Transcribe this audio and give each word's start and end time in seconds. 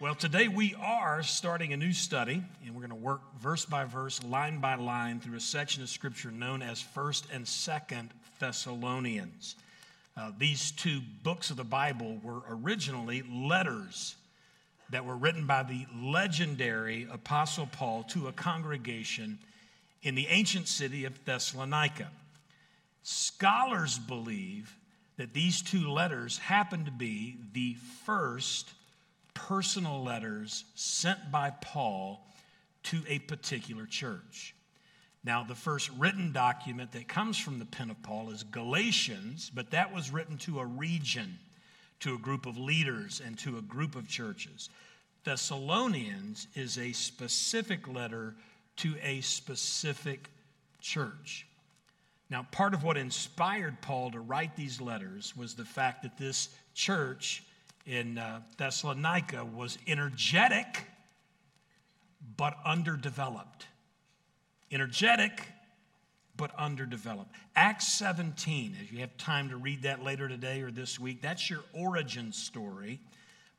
Well, 0.00 0.14
today 0.14 0.46
we 0.46 0.76
are 0.80 1.24
starting 1.24 1.72
a 1.72 1.76
new 1.76 1.92
study, 1.92 2.40
and 2.64 2.72
we're 2.72 2.86
going 2.86 2.90
to 2.90 3.04
work 3.04 3.20
verse 3.40 3.64
by 3.64 3.84
verse, 3.84 4.22
line 4.22 4.60
by 4.60 4.76
line, 4.76 5.18
through 5.18 5.36
a 5.36 5.40
section 5.40 5.82
of 5.82 5.88
Scripture 5.88 6.30
known 6.30 6.62
as 6.62 6.80
1st 6.94 7.24
and 7.32 7.44
2nd 7.44 8.10
Thessalonians. 8.38 9.56
Uh, 10.16 10.30
these 10.38 10.70
two 10.70 11.00
books 11.24 11.50
of 11.50 11.56
the 11.56 11.64
Bible 11.64 12.20
were 12.22 12.42
originally 12.48 13.24
letters 13.28 14.14
that 14.90 15.04
were 15.04 15.16
written 15.16 15.48
by 15.48 15.64
the 15.64 15.84
legendary 16.00 17.08
Apostle 17.10 17.66
Paul 17.66 18.04
to 18.10 18.28
a 18.28 18.32
congregation 18.32 19.36
in 20.04 20.14
the 20.14 20.28
ancient 20.28 20.68
city 20.68 21.06
of 21.06 21.24
Thessalonica. 21.24 22.06
Scholars 23.02 23.98
believe 23.98 24.76
that 25.16 25.34
these 25.34 25.60
two 25.60 25.90
letters 25.90 26.38
happen 26.38 26.84
to 26.84 26.92
be 26.92 27.36
the 27.52 27.74
first 28.04 28.70
personal 29.38 30.02
letters 30.02 30.64
sent 30.74 31.30
by 31.30 31.50
Paul 31.50 32.26
to 32.84 33.02
a 33.06 33.20
particular 33.20 33.86
church. 33.86 34.54
Now, 35.22 35.44
the 35.44 35.54
first 35.54 35.90
written 35.96 36.32
document 36.32 36.92
that 36.92 37.06
comes 37.06 37.38
from 37.38 37.58
the 37.58 37.64
pen 37.64 37.90
of 37.90 38.02
Paul 38.02 38.30
is 38.30 38.42
Galatians, 38.42 39.50
but 39.54 39.70
that 39.70 39.94
was 39.94 40.10
written 40.10 40.38
to 40.38 40.58
a 40.58 40.66
region, 40.66 41.38
to 42.00 42.14
a 42.14 42.18
group 42.18 42.46
of 42.46 42.58
leaders, 42.58 43.22
and 43.24 43.38
to 43.38 43.58
a 43.58 43.62
group 43.62 43.94
of 43.94 44.08
churches. 44.08 44.70
Thessalonians 45.24 46.48
is 46.54 46.76
a 46.76 46.92
specific 46.92 47.86
letter 47.86 48.34
to 48.76 48.96
a 49.02 49.20
specific 49.20 50.30
church. 50.80 51.46
Now, 52.30 52.46
part 52.50 52.74
of 52.74 52.82
what 52.82 52.96
inspired 52.96 53.80
Paul 53.82 54.10
to 54.10 54.20
write 54.20 54.56
these 54.56 54.80
letters 54.80 55.36
was 55.36 55.54
the 55.54 55.64
fact 55.64 56.02
that 56.02 56.18
this 56.18 56.48
church 56.74 57.42
in 57.88 58.18
uh, 58.18 58.42
Thessalonica 58.58 59.44
was 59.44 59.78
energetic 59.86 60.84
but 62.36 62.56
underdeveloped. 62.64 63.66
Energetic 64.70 65.46
but 66.36 66.54
underdeveloped. 66.56 67.34
Acts 67.56 67.88
17, 67.88 68.76
if 68.82 68.92
you 68.92 69.00
have 69.00 69.16
time 69.16 69.48
to 69.48 69.56
read 69.56 69.82
that 69.82 70.04
later 70.04 70.28
today 70.28 70.60
or 70.60 70.70
this 70.70 71.00
week, 71.00 71.22
that's 71.22 71.48
your 71.48 71.64
origin 71.72 72.30
story 72.30 73.00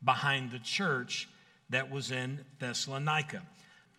behind 0.05 0.51
the 0.51 0.59
church 0.59 1.27
that 1.71 1.89
was 1.89 2.11
in 2.11 2.39
Thessalonica. 2.59 3.41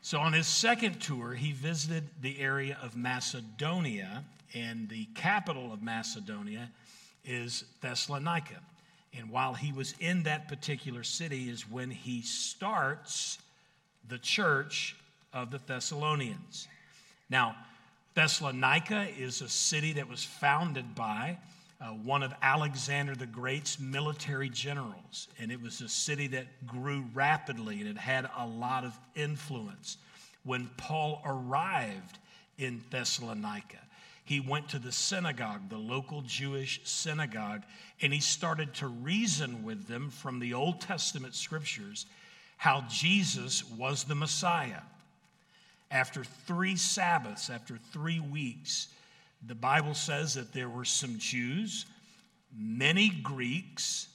So, 0.01 0.19
on 0.19 0.33
his 0.33 0.47
second 0.47 1.01
tour, 1.01 1.35
he 1.35 1.53
visited 1.53 2.09
the 2.23 2.41
area 2.41 2.79
of 2.81 2.97
Macedonia, 2.97 4.25
and 4.55 4.89
the 4.89 5.05
capital 5.15 5.73
of 5.73 5.83
Macedonia 5.83 6.71
is 7.23 7.65
Thessalonica. 7.83 8.61
And 9.17 9.31
while 9.31 9.55
he 9.55 9.73
was 9.73 9.95
in 10.01 10.23
that 10.25 10.49
particular 10.49 11.03
city, 11.03 11.49
is 11.49 11.69
when 11.69 11.91
he 11.91 12.23
starts 12.23 13.39
the 14.09 14.19
church 14.19 14.97
of 15.33 15.51
the 15.51 15.61
Thessalonians. 15.67 16.69
Now, 17.29 17.57
Thessalonica 18.15 19.09
is 19.19 19.41
a 19.41 19.49
city 19.49 19.95
that 19.95 20.09
was 20.09 20.25
founded 20.25 20.95
by 20.95 21.39
uh, 21.81 21.87
one 21.87 22.23
of 22.23 22.35
Alexander 22.43 23.15
the 23.15 23.27
Great's 23.27 23.81
military 23.81 24.51
generals. 24.51 25.29
And 25.39 25.51
it 25.51 25.61
was 25.61 25.81
a 25.81 25.89
city 25.89 26.27
that 26.29 26.67
grew 26.67 27.05
rapidly 27.15 27.81
and 27.81 27.89
it 27.89 27.97
had 27.97 28.29
a 28.37 28.47
lot 28.47 28.85
of 28.85 28.99
influence. 29.15 29.97
When 30.45 30.69
Paul 30.77 31.23
arrived 31.25 32.19
in 32.59 32.83
Thessalonica, 32.91 33.79
he 34.31 34.39
went 34.39 34.69
to 34.69 34.79
the 34.79 34.93
synagogue, 34.93 35.69
the 35.69 35.77
local 35.77 36.23
Jewish 36.23 36.81
synagogue, 36.85 37.65
and 38.01 38.13
he 38.13 38.21
started 38.21 38.73
to 38.75 38.87
reason 38.87 39.65
with 39.65 39.89
them 39.89 40.09
from 40.09 40.39
the 40.39 40.55
Old 40.55 40.81
Testament 40.81 41.35
scriptures 41.35 42.07
how 42.57 42.85
Jesus 42.89 43.69
was 43.73 44.05
the 44.05 44.15
Messiah. 44.15 44.83
After 45.91 46.23
three 46.23 46.77
Sabbaths, 46.77 47.51
after 47.51 47.77
three 47.93 48.21
weeks, 48.21 48.87
the 49.45 49.57
Bible 49.57 49.95
says 49.95 50.35
that 50.35 50.53
there 50.53 50.69
were 50.69 50.85
some 50.85 51.19
Jews, 51.19 51.87
many 52.57 53.09
Greeks, 53.09 54.07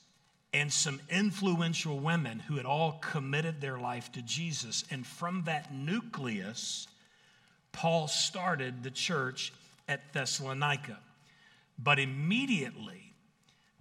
and 0.53 0.71
some 0.71 1.01
influential 1.09 1.99
women 1.99 2.39
who 2.39 2.55
had 2.55 2.65
all 2.65 3.01
committed 3.01 3.59
their 3.59 3.77
life 3.77 4.13
to 4.13 4.21
Jesus. 4.21 4.85
And 4.89 5.05
from 5.05 5.43
that 5.43 5.73
nucleus, 5.73 6.87
Paul 7.73 8.07
started 8.07 8.81
the 8.81 8.91
church 8.91 9.51
at 9.87 10.13
Thessalonica. 10.13 10.99
But 11.77 11.99
immediately, 11.99 13.13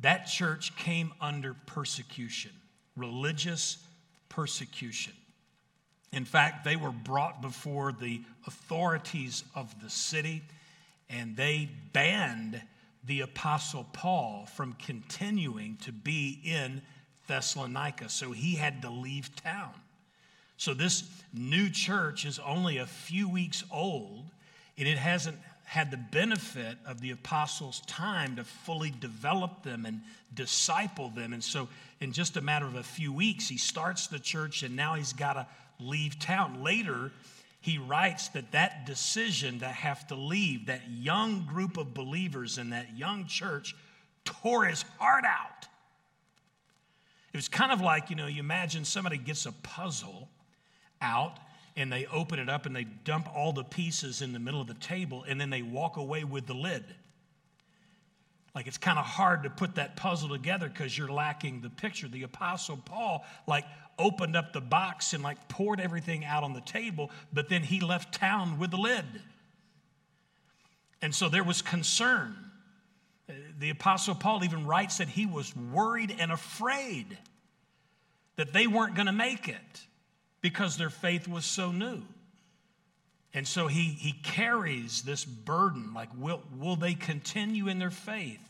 that 0.00 0.26
church 0.26 0.76
came 0.76 1.12
under 1.20 1.54
persecution, 1.66 2.52
religious 2.96 3.78
persecution. 4.28 5.12
In 6.12 6.24
fact, 6.24 6.64
they 6.64 6.76
were 6.76 6.92
brought 6.92 7.40
before 7.42 7.92
the 7.92 8.22
authorities 8.46 9.44
of 9.54 9.74
the 9.82 9.90
city 9.90 10.42
and 11.10 11.36
they 11.36 11.68
banned 11.92 12.62
the 13.04 13.20
Apostle 13.20 13.86
Paul 13.92 14.48
from 14.54 14.74
continuing 14.74 15.76
to 15.82 15.92
be 15.92 16.40
in 16.44 16.82
Thessalonica. 17.26 18.08
So 18.08 18.32
he 18.32 18.54
had 18.54 18.82
to 18.82 18.90
leave 18.90 19.34
town. 19.36 19.72
So 20.56 20.72
this 20.72 21.04
new 21.32 21.68
church 21.68 22.24
is 22.24 22.38
only 22.38 22.78
a 22.78 22.86
few 22.86 23.28
weeks 23.28 23.64
old 23.70 24.30
and 24.78 24.88
it 24.88 24.98
hasn't 24.98 25.38
had 25.74 25.90
the 25.90 25.96
benefit 25.96 26.78
of 26.86 27.00
the 27.00 27.10
apostles' 27.10 27.82
time 27.88 28.36
to 28.36 28.44
fully 28.44 28.94
develop 29.00 29.64
them 29.64 29.84
and 29.84 30.02
disciple 30.32 31.08
them. 31.08 31.32
And 31.32 31.42
so, 31.42 31.66
in 32.00 32.12
just 32.12 32.36
a 32.36 32.40
matter 32.40 32.64
of 32.64 32.76
a 32.76 32.82
few 32.84 33.12
weeks, 33.12 33.48
he 33.48 33.58
starts 33.58 34.06
the 34.06 34.20
church 34.20 34.62
and 34.62 34.76
now 34.76 34.94
he's 34.94 35.12
got 35.12 35.32
to 35.32 35.48
leave 35.80 36.20
town. 36.20 36.62
Later, 36.62 37.10
he 37.60 37.78
writes 37.78 38.28
that 38.28 38.52
that 38.52 38.86
decision 38.86 39.58
to 39.58 39.66
have 39.66 40.06
to 40.06 40.14
leave, 40.14 40.66
that 40.66 40.82
young 40.88 41.44
group 41.44 41.76
of 41.76 41.92
believers 41.92 42.56
in 42.56 42.70
that 42.70 42.96
young 42.96 43.26
church, 43.26 43.74
tore 44.24 44.66
his 44.66 44.82
heart 45.00 45.24
out. 45.24 45.66
It 47.32 47.36
was 47.36 47.48
kind 47.48 47.72
of 47.72 47.80
like, 47.80 48.10
you 48.10 48.16
know, 48.16 48.28
you 48.28 48.38
imagine 48.38 48.84
somebody 48.84 49.18
gets 49.18 49.44
a 49.44 49.50
puzzle 49.50 50.28
out 51.02 51.36
and 51.76 51.92
they 51.92 52.06
open 52.06 52.38
it 52.38 52.48
up 52.48 52.66
and 52.66 52.74
they 52.74 52.84
dump 52.84 53.28
all 53.34 53.52
the 53.52 53.64
pieces 53.64 54.22
in 54.22 54.32
the 54.32 54.38
middle 54.38 54.60
of 54.60 54.66
the 54.66 54.74
table 54.74 55.24
and 55.28 55.40
then 55.40 55.50
they 55.50 55.62
walk 55.62 55.96
away 55.96 56.24
with 56.24 56.46
the 56.46 56.54
lid. 56.54 56.84
Like 58.54 58.68
it's 58.68 58.78
kind 58.78 58.98
of 58.98 59.04
hard 59.04 59.42
to 59.42 59.50
put 59.50 59.74
that 59.74 59.96
puzzle 59.96 60.28
together 60.28 60.68
because 60.68 60.96
you're 60.96 61.10
lacking 61.10 61.60
the 61.60 61.70
picture. 61.70 62.06
The 62.06 62.22
Apostle 62.22 62.76
Paul, 62.76 63.24
like, 63.46 63.64
opened 63.98 64.36
up 64.36 64.52
the 64.52 64.60
box 64.60 65.12
and 65.12 65.22
like 65.22 65.48
poured 65.48 65.80
everything 65.80 66.24
out 66.24 66.42
on 66.42 66.52
the 66.52 66.60
table, 66.60 67.10
but 67.32 67.48
then 67.48 67.62
he 67.62 67.80
left 67.80 68.14
town 68.14 68.58
with 68.58 68.70
the 68.70 68.76
lid. 68.76 69.04
And 71.02 71.14
so 71.14 71.28
there 71.28 71.44
was 71.44 71.62
concern. 71.62 72.36
The 73.58 73.70
Apostle 73.70 74.14
Paul 74.14 74.44
even 74.44 74.66
writes 74.66 74.98
that 74.98 75.08
he 75.08 75.26
was 75.26 75.54
worried 75.56 76.14
and 76.18 76.32
afraid 76.32 77.18
that 78.36 78.52
they 78.52 78.66
weren't 78.66 78.94
going 78.94 79.06
to 79.06 79.12
make 79.12 79.48
it 79.48 79.86
because 80.44 80.76
their 80.76 80.90
faith 80.90 81.26
was 81.26 81.46
so 81.46 81.72
new. 81.72 82.02
And 83.32 83.48
so 83.48 83.66
he, 83.66 83.96
he 83.98 84.12
carries 84.12 85.00
this 85.00 85.24
burden 85.24 85.94
like, 85.94 86.10
will, 86.18 86.42
will 86.60 86.76
they 86.76 86.92
continue 86.92 87.66
in 87.66 87.78
their 87.78 87.90
faith? 87.90 88.46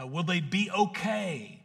Uh, 0.00 0.06
will 0.06 0.22
they 0.22 0.38
be 0.38 0.70
okay? 0.70 1.58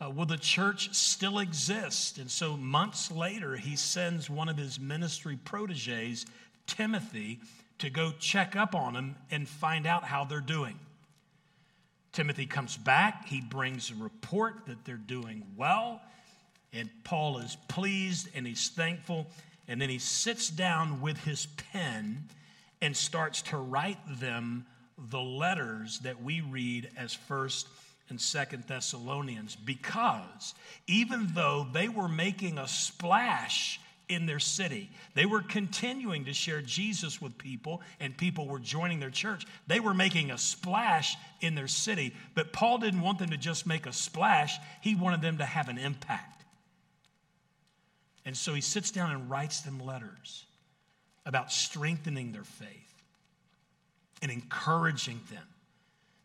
Uh, 0.00 0.10
will 0.10 0.24
the 0.24 0.38
church 0.38 0.94
still 0.94 1.40
exist? 1.40 2.18
And 2.18 2.30
so 2.30 2.56
months 2.56 3.10
later, 3.10 3.56
he 3.56 3.74
sends 3.74 4.30
one 4.30 4.48
of 4.48 4.56
his 4.56 4.78
ministry 4.78 5.36
proteges, 5.44 6.24
Timothy, 6.68 7.40
to 7.80 7.90
go 7.90 8.12
check 8.20 8.54
up 8.54 8.76
on 8.76 8.94
them 8.94 9.16
and 9.32 9.48
find 9.48 9.88
out 9.88 10.04
how 10.04 10.24
they're 10.24 10.38
doing. 10.38 10.78
Timothy 12.12 12.46
comes 12.46 12.76
back. 12.76 13.26
He 13.26 13.40
brings 13.40 13.90
a 13.90 14.00
report 14.00 14.66
that 14.68 14.84
they're 14.84 14.94
doing 14.94 15.42
well. 15.56 16.00
And 16.72 16.90
Paul 17.04 17.38
is 17.38 17.56
pleased 17.68 18.28
and 18.34 18.46
he's 18.46 18.68
thankful. 18.68 19.26
And 19.68 19.80
then 19.80 19.88
he 19.88 19.98
sits 19.98 20.48
down 20.48 21.00
with 21.00 21.18
his 21.24 21.46
pen 21.72 22.24
and 22.80 22.96
starts 22.96 23.42
to 23.42 23.56
write 23.56 23.98
them 24.20 24.66
the 25.10 25.20
letters 25.20 25.98
that 26.00 26.22
we 26.22 26.40
read 26.40 26.90
as 26.96 27.14
first 27.14 27.66
and 28.08 28.20
second 28.20 28.64
Thessalonians 28.68 29.56
because 29.56 30.54
even 30.86 31.28
though 31.34 31.66
they 31.72 31.88
were 31.88 32.08
making 32.08 32.58
a 32.58 32.68
splash 32.68 33.80
in 34.08 34.26
their 34.26 34.38
city. 34.38 34.90
They 35.14 35.26
were 35.26 35.42
continuing 35.42 36.26
to 36.26 36.32
share 36.32 36.62
Jesus 36.62 37.20
with 37.20 37.36
people, 37.38 37.82
and 37.98 38.16
people 38.16 38.46
were 38.46 38.58
joining 38.58 39.00
their 39.00 39.10
church. 39.10 39.46
They 39.66 39.80
were 39.80 39.94
making 39.94 40.30
a 40.30 40.38
splash 40.38 41.16
in 41.40 41.54
their 41.54 41.68
city, 41.68 42.14
but 42.34 42.52
Paul 42.52 42.78
didn't 42.78 43.00
want 43.00 43.18
them 43.18 43.30
to 43.30 43.36
just 43.36 43.66
make 43.66 43.86
a 43.86 43.92
splash, 43.92 44.58
he 44.80 44.94
wanted 44.94 45.22
them 45.22 45.38
to 45.38 45.44
have 45.44 45.68
an 45.68 45.78
impact. 45.78 46.35
And 48.26 48.36
so 48.36 48.52
he 48.52 48.60
sits 48.60 48.90
down 48.90 49.12
and 49.12 49.30
writes 49.30 49.60
them 49.60 49.78
letters 49.78 50.44
about 51.24 51.52
strengthening 51.52 52.32
their 52.32 52.44
faith 52.44 53.02
and 54.20 54.32
encouraging 54.32 55.20
them 55.30 55.44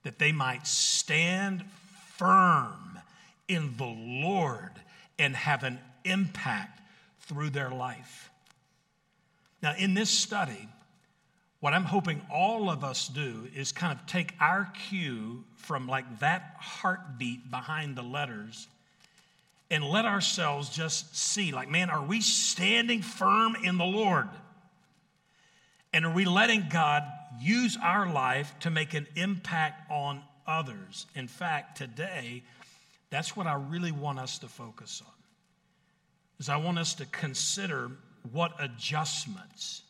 that 0.03 0.17
they 0.17 0.31
might 0.31 0.65
stand 0.65 1.63
firm 2.17 2.99
in 3.47 3.77
the 3.77 3.85
Lord 3.85 4.71
and 5.19 5.35
have 5.35 5.63
an 5.63 5.79
impact 6.03 6.81
through 7.19 7.51
their 7.51 7.69
life. 7.69 8.31
Now, 9.61 9.75
in 9.77 9.93
this 9.93 10.09
study, 10.09 10.67
what 11.59 11.73
I'm 11.73 11.83
hoping 11.83 12.21
all 12.33 12.71
of 12.71 12.83
us 12.83 13.07
do 13.07 13.47
is 13.55 13.71
kind 13.71 13.93
of 13.93 14.07
take 14.07 14.33
our 14.39 14.71
cue 14.89 15.43
from 15.57 15.87
like 15.87 16.19
that 16.19 16.55
heartbeat 16.57 17.51
behind 17.51 17.95
the 17.95 18.01
letters 18.01 18.67
and 19.71 19.85
let 19.85 20.05
ourselves 20.05 20.69
just 20.69 21.15
see 21.15 21.51
like, 21.53 21.69
man, 21.69 21.89
are 21.89 22.03
we 22.03 22.19
standing 22.19 23.01
firm 23.01 23.55
in 23.55 23.77
the 23.77 23.85
Lord? 23.85 24.27
And 25.93 26.05
are 26.05 26.13
we 26.13 26.25
letting 26.25 26.65
God 26.69 27.03
use 27.39 27.77
our 27.81 28.11
life 28.11 28.53
to 28.59 28.69
make 28.69 28.93
an 28.93 29.07
impact 29.15 29.89
on 29.89 30.21
others? 30.45 31.07
In 31.15 31.27
fact, 31.27 31.77
today, 31.77 32.43
that's 33.09 33.35
what 33.35 33.47
I 33.47 33.53
really 33.53 33.93
want 33.93 34.19
us 34.19 34.39
to 34.39 34.47
focus 34.47 35.01
on. 35.05 35.13
Is 36.39 36.49
I 36.49 36.57
want 36.57 36.77
us 36.77 36.95
to 36.95 37.05
consider 37.05 37.91
what 38.31 38.51
adjustments 38.59 39.83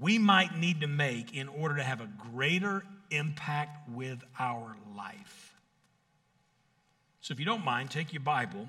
we 0.00 0.18
might 0.18 0.56
need 0.56 0.80
to 0.80 0.86
make 0.86 1.34
in 1.34 1.48
order 1.48 1.76
to 1.76 1.82
have 1.82 2.00
a 2.00 2.08
greater 2.32 2.84
impact 3.10 3.88
with 3.90 4.22
our 4.38 4.76
life. 4.96 5.45
So, 7.26 7.32
if 7.32 7.40
you 7.40 7.44
don't 7.44 7.64
mind, 7.64 7.90
take 7.90 8.12
your 8.12 8.22
Bible. 8.22 8.68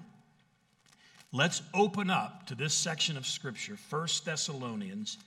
Let's 1.32 1.62
open 1.76 2.10
up 2.10 2.48
to 2.48 2.56
this 2.56 2.74
section 2.74 3.16
of 3.16 3.28
Scripture, 3.28 3.78
First 3.78 4.26
Thessalonians, 4.26 5.20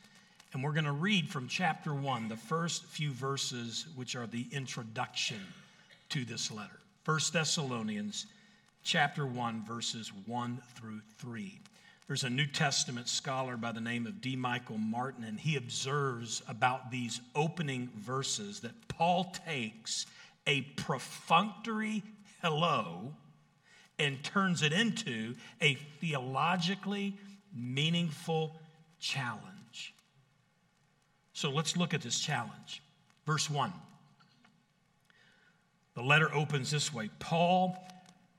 and 0.53 0.65
we're 0.65 0.73
going 0.73 0.85
to 0.87 0.91
read 0.91 1.29
from 1.29 1.47
chapter 1.47 1.95
1, 1.95 2.27
the 2.27 2.37
first 2.37 2.85
few 2.87 3.13
verses, 3.13 3.87
which 3.95 4.17
are 4.17 4.27
the 4.27 4.49
introduction 4.51 5.39
to 6.09 6.25
this 6.25 6.51
letter. 6.51 6.81
First 7.05 7.33
Thessalonians, 7.33 8.27
chapter 8.83 9.25
1, 9.25 9.65
verses 9.65 10.11
1 10.27 10.61
through 10.75 11.01
3. 11.19 11.57
There's 12.09 12.25
a 12.25 12.31
New 12.31 12.47
Testament 12.47 13.09
scholar 13.09 13.57
by 13.57 13.71
the 13.71 13.81
name 13.81 14.09
of 14.09 14.21
D. 14.21 14.35
Michael 14.35 14.79
Martin, 14.79 15.23
and 15.23 15.39
he 15.39 15.55
observes 15.55 16.43
about 16.49 16.91
these 16.91 17.21
opening 17.37 17.91
verses 17.97 18.59
that 18.63 18.89
Paul 18.89 19.33
takes 19.47 20.07
a 20.49 20.63
perfunctory 20.75 22.03
hello 22.43 23.13
and 23.99 24.23
turns 24.25 24.63
it 24.63 24.73
into 24.73 25.35
a 25.61 25.75
theologically 26.01 27.17
meaningful 27.55 28.57
challenge. 28.99 29.95
So 31.33 31.51
let's 31.51 31.77
look 31.77 31.95
at 31.95 32.01
this 32.03 32.19
challenge. 32.19 32.83
Verse 33.27 33.51
1. 33.51 33.73
The 35.95 36.03
letter 36.03 36.35
opens 36.35 36.71
this 36.71 36.93
way 36.93 37.11
Paul, 37.19 37.77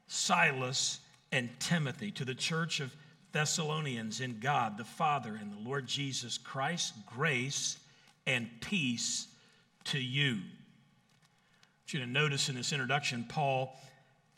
Silas, 0.08 1.00
and 1.32 1.50
Timothy 1.60 2.12
to 2.12 2.26
the 2.26 2.36
church 2.36 2.80
of 2.80 2.96
Thessalonians 3.32 4.20
in 4.20 4.40
God 4.40 4.78
the 4.78 4.84
Father 4.84 5.38
and 5.40 5.54
the 5.54 5.70
Lord 5.70 5.88
Jesus 5.88 6.38
Christ, 6.38 6.94
grace 7.06 7.78
and 8.26 8.50
peace 8.62 9.28
to 9.86 10.00
you. 10.00 10.34
I 10.34 10.38
want 11.82 11.94
you 11.94 12.00
to 12.02 12.06
notice 12.08 12.50
in 12.50 12.56
this 12.56 12.74
introduction, 12.74 13.26
Paul 13.28 13.76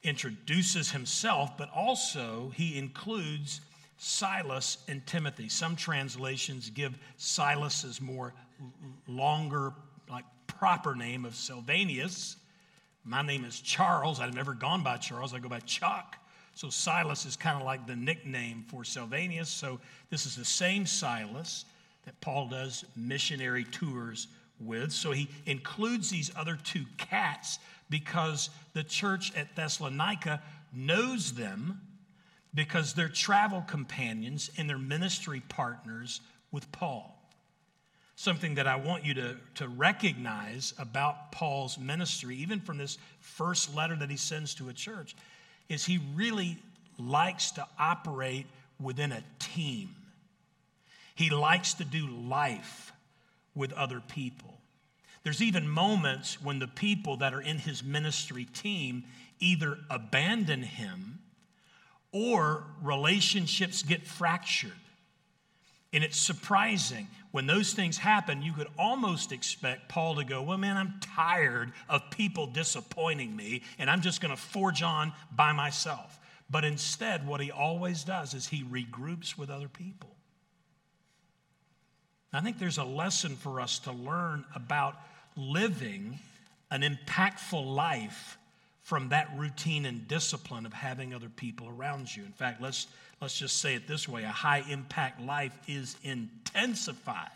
introduces 0.04 0.92
himself, 0.92 1.58
but 1.58 1.70
also 1.74 2.52
he 2.56 2.78
includes 2.78 3.62
Silas 3.98 4.78
and 4.88 5.06
Timothy. 5.08 5.48
Some 5.48 5.76
translations 5.76 6.70
give 6.70 6.98
Silas's 7.18 8.02
more 8.02 8.34
longer, 9.08 9.74
like 10.10 10.26
proper 10.48 10.96
name 10.96 11.26
of 11.26 11.36
Sylvanus. 11.36 12.36
My 13.06 13.22
name 13.22 13.46
is 13.46 13.60
Charles. 13.62 14.20
I've 14.20 14.34
never 14.34 14.54
gone 14.54 14.84
by 14.84 14.98
Charles, 14.98 15.34
I 15.34 15.40
go 15.40 15.50
by 15.50 15.60
Chuck. 15.62 16.18
So 16.56 16.70
Silas 16.70 17.26
is 17.26 17.36
kind 17.36 17.58
of 17.58 17.66
like 17.66 17.88
the 17.88 17.96
nickname 17.96 18.66
for 18.68 18.84
Sylvanus. 18.84 19.50
So 19.50 19.80
this 20.10 20.26
is 20.26 20.36
the 20.36 20.46
same 20.46 20.86
Silas 20.86 21.66
that 22.06 22.20
Paul 22.22 22.48
does 22.48 22.86
missionary 22.96 23.64
tours 23.64 24.28
with. 24.60 24.92
So 24.92 25.12
he 25.12 25.30
includes 25.46 26.10
these 26.10 26.32
other 26.36 26.58
two 26.64 26.86
cats 26.98 27.60
because 27.94 28.50
the 28.74 28.82
church 28.82 29.32
at 29.36 29.56
Thessalonica 29.56 30.42
knows 30.74 31.34
them 31.34 31.80
because 32.52 32.96
they're 32.96 33.08
travel 33.08 33.62
companions 33.62 34.50
and 34.58 34.68
they're 34.68 34.80
ministry 34.80 35.44
partners 35.48 36.20
with 36.52 36.72
Paul. 36.72 37.16
Something 38.16 38.56
that 38.56 38.66
I 38.66 38.78
want 38.78 39.06
you 39.06 39.14
to, 39.14 39.36
to 39.58 39.68
recognize 39.68 40.74
about 40.80 41.32
Paul's 41.32 41.78
ministry, 41.78 42.36
even 42.38 42.62
from 42.62 42.80
this 42.80 42.98
first 43.20 43.76
letter 43.76 43.96
that 43.98 44.10
he 44.10 44.18
sends 44.18 44.56
to 44.56 44.70
a 44.70 44.74
church, 44.74 45.16
is 45.70 45.86
he 45.86 46.00
really 46.16 46.58
likes 46.98 47.52
to 47.52 47.68
operate 47.78 48.48
within 48.82 49.12
a 49.12 49.24
team. 49.38 49.90
He 51.14 51.30
likes 51.30 51.76
to 51.76 51.86
do 51.86 52.08
life 52.08 52.92
with 53.54 53.72
other 53.74 54.00
people. 54.00 54.58
There's 55.24 55.42
even 55.42 55.68
moments 55.68 56.42
when 56.42 56.60
the 56.60 56.68
people 56.68 57.18
that 57.18 57.34
are 57.34 57.42
in 57.42 57.58
his 57.58 57.84
ministry 57.84 58.46
team 58.46 59.06
either 59.40 59.78
abandon 59.90 60.64
him 60.64 61.20
or 62.12 62.66
relationships 62.82 63.84
get 63.84 64.06
fractured. 64.06 64.72
And 65.94 66.04
it's 66.04 66.18
surprising 66.18 67.08
when 67.32 67.46
those 67.46 67.74
things 67.74 67.98
happen, 67.98 68.42
you 68.42 68.52
could 68.52 68.68
almost 68.78 69.32
expect 69.32 69.90
Paul 69.90 70.16
to 70.16 70.24
go, 70.24 70.42
Well, 70.42 70.58
man, 70.58 70.76
I'm 70.76 71.00
tired 71.00 71.72
of 71.88 72.10
people 72.10 72.48
disappointing 72.48 73.36
me, 73.36 73.62
and 73.78 73.90
I'm 73.90 74.02
just 74.02 74.20
going 74.20 74.36
to 74.36 74.42
forge 74.42 74.82
on 74.82 75.14
by 75.32 75.54
myself. 75.54 76.20
But 76.50 76.66
instead, 76.66 77.26
what 77.26 77.42
he 77.42 77.52
always 77.52 78.04
does 78.04 78.34
is 78.34 78.48
he 78.48 78.64
regroups 78.64 79.38
with 79.38 79.50
other 79.50 79.70
people. 79.70 80.10
I 82.36 82.42
think 82.42 82.58
there's 82.58 82.80
a 82.80 82.84
lesson 82.84 83.36
for 83.36 83.62
us 83.62 83.78
to 83.80 83.92
learn 83.92 84.46
about 84.56 84.96
living 85.36 86.20
an 86.72 86.82
impactful 86.82 87.76
life 87.76 88.38
from 88.82 89.10
that 89.10 89.30
routine 89.38 89.86
and 89.86 90.08
discipline 90.08 90.66
of 90.66 90.74
having 90.74 91.14
other 91.14 91.30
people 91.30 91.70
around 91.70 92.14
you. 92.14 92.24
In 92.24 92.32
fact, 92.32 92.62
let's, 92.62 92.88
let's 93.22 93.38
just 93.38 93.58
say 93.58 93.76
it 93.76 93.88
this 93.88 94.08
way 94.08 94.24
a 94.24 94.28
high 94.28 94.64
impact 94.70 95.22
life 95.22 95.58
is 95.68 95.96
intensified 96.04 97.30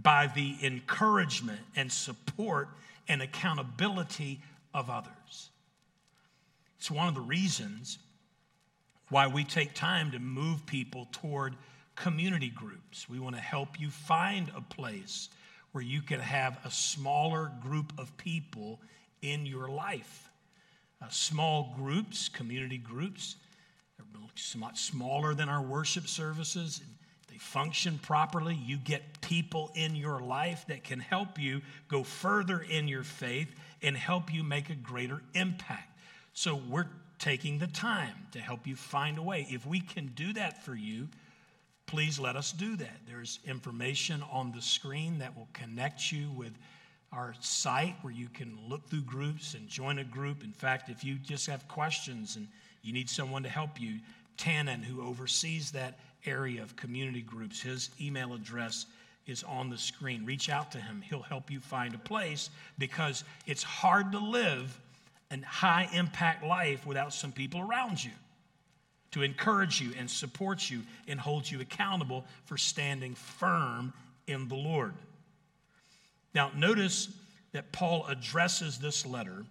by 0.00 0.30
the 0.34 0.56
encouragement 0.62 1.60
and 1.76 1.92
support 1.92 2.68
and 3.08 3.22
accountability 3.22 4.40
of 4.74 4.90
others. 4.90 5.50
It's 6.78 6.90
one 6.90 7.08
of 7.08 7.14
the 7.14 7.20
reasons 7.20 7.98
why 9.10 9.26
we 9.26 9.44
take 9.44 9.74
time 9.74 10.10
to 10.12 10.18
move 10.18 10.64
people 10.66 11.06
toward 11.12 11.54
community 11.94 12.48
groups. 12.48 13.08
We 13.08 13.20
want 13.20 13.36
to 13.36 13.42
help 13.42 13.78
you 13.78 13.90
find 13.90 14.50
a 14.56 14.62
place 14.62 15.28
where 15.72 15.82
you 15.82 16.02
can 16.02 16.20
have 16.20 16.58
a 16.64 16.70
smaller 16.70 17.50
group 17.62 17.92
of 17.98 18.16
people 18.16 18.80
in 19.22 19.46
your 19.46 19.68
life 19.68 20.28
uh, 21.02 21.08
small 21.08 21.74
groups, 21.76 22.28
community 22.28 22.78
groups. 22.78 23.36
They're 23.96 24.06
much 24.56 24.80
smaller 24.80 25.34
than 25.34 25.48
our 25.48 25.62
worship 25.62 26.06
services. 26.06 26.80
They 27.30 27.38
function 27.38 27.98
properly. 27.98 28.54
You 28.54 28.76
get 28.76 29.20
people 29.20 29.70
in 29.74 29.96
your 29.96 30.20
life 30.20 30.64
that 30.68 30.84
can 30.84 31.00
help 31.00 31.38
you 31.38 31.62
go 31.88 32.04
further 32.04 32.60
in 32.60 32.88
your 32.88 33.02
faith 33.02 33.52
and 33.82 33.96
help 33.96 34.32
you 34.32 34.44
make 34.44 34.70
a 34.70 34.74
greater 34.74 35.22
impact. 35.34 35.98
So 36.34 36.60
we're 36.68 36.88
taking 37.18 37.58
the 37.58 37.66
time 37.66 38.14
to 38.32 38.38
help 38.38 38.66
you 38.66 38.76
find 38.76 39.18
a 39.18 39.22
way. 39.22 39.46
If 39.50 39.66
we 39.66 39.80
can 39.80 40.06
do 40.14 40.32
that 40.34 40.64
for 40.64 40.74
you, 40.74 41.08
please 41.86 42.18
let 42.18 42.36
us 42.36 42.52
do 42.52 42.76
that. 42.76 43.00
There's 43.06 43.38
information 43.46 44.22
on 44.30 44.52
the 44.52 44.62
screen 44.62 45.18
that 45.18 45.36
will 45.36 45.48
connect 45.52 46.10
you 46.10 46.30
with 46.30 46.52
our 47.12 47.34
site 47.40 47.94
where 48.02 48.12
you 48.12 48.28
can 48.28 48.58
look 48.68 48.88
through 48.88 49.02
groups 49.02 49.54
and 49.54 49.68
join 49.68 49.98
a 49.98 50.04
group. 50.04 50.42
In 50.42 50.52
fact, 50.52 50.88
if 50.88 51.04
you 51.04 51.16
just 51.16 51.46
have 51.46 51.68
questions 51.68 52.36
and 52.36 52.48
you 52.82 52.92
need 52.92 53.10
someone 53.10 53.42
to 53.42 53.48
help 53.48 53.80
you, 53.80 53.98
Tannen, 54.38 54.82
who 54.82 55.06
oversees 55.06 55.70
that 55.72 55.98
area 56.24 56.62
of 56.62 56.74
community 56.76 57.20
groups, 57.20 57.60
his 57.60 57.90
email 58.00 58.32
address 58.32 58.86
is 59.26 59.42
on 59.44 59.68
the 59.68 59.78
screen. 59.78 60.24
Reach 60.24 60.48
out 60.48 60.72
to 60.72 60.78
him. 60.78 61.02
He'll 61.02 61.22
help 61.22 61.50
you 61.50 61.60
find 61.60 61.94
a 61.94 61.98
place 61.98 62.50
because 62.78 63.24
it's 63.46 63.62
hard 63.62 64.12
to 64.12 64.18
live 64.18 64.80
a 65.30 65.40
high 65.44 65.88
impact 65.92 66.44
life 66.44 66.86
without 66.86 67.12
some 67.12 67.32
people 67.32 67.60
around 67.60 68.02
you 68.02 68.10
to 69.12 69.22
encourage 69.22 69.80
you 69.80 69.92
and 69.98 70.10
support 70.10 70.68
you 70.68 70.82
and 71.06 71.20
hold 71.20 71.50
you 71.50 71.60
accountable 71.60 72.24
for 72.44 72.56
standing 72.56 73.14
firm 73.14 73.92
in 74.26 74.48
the 74.48 74.54
Lord. 74.54 74.94
Now, 76.34 76.50
notice 76.56 77.08
that 77.52 77.72
Paul 77.72 78.06
addresses 78.06 78.78
this 78.78 79.06
letter 79.06 79.44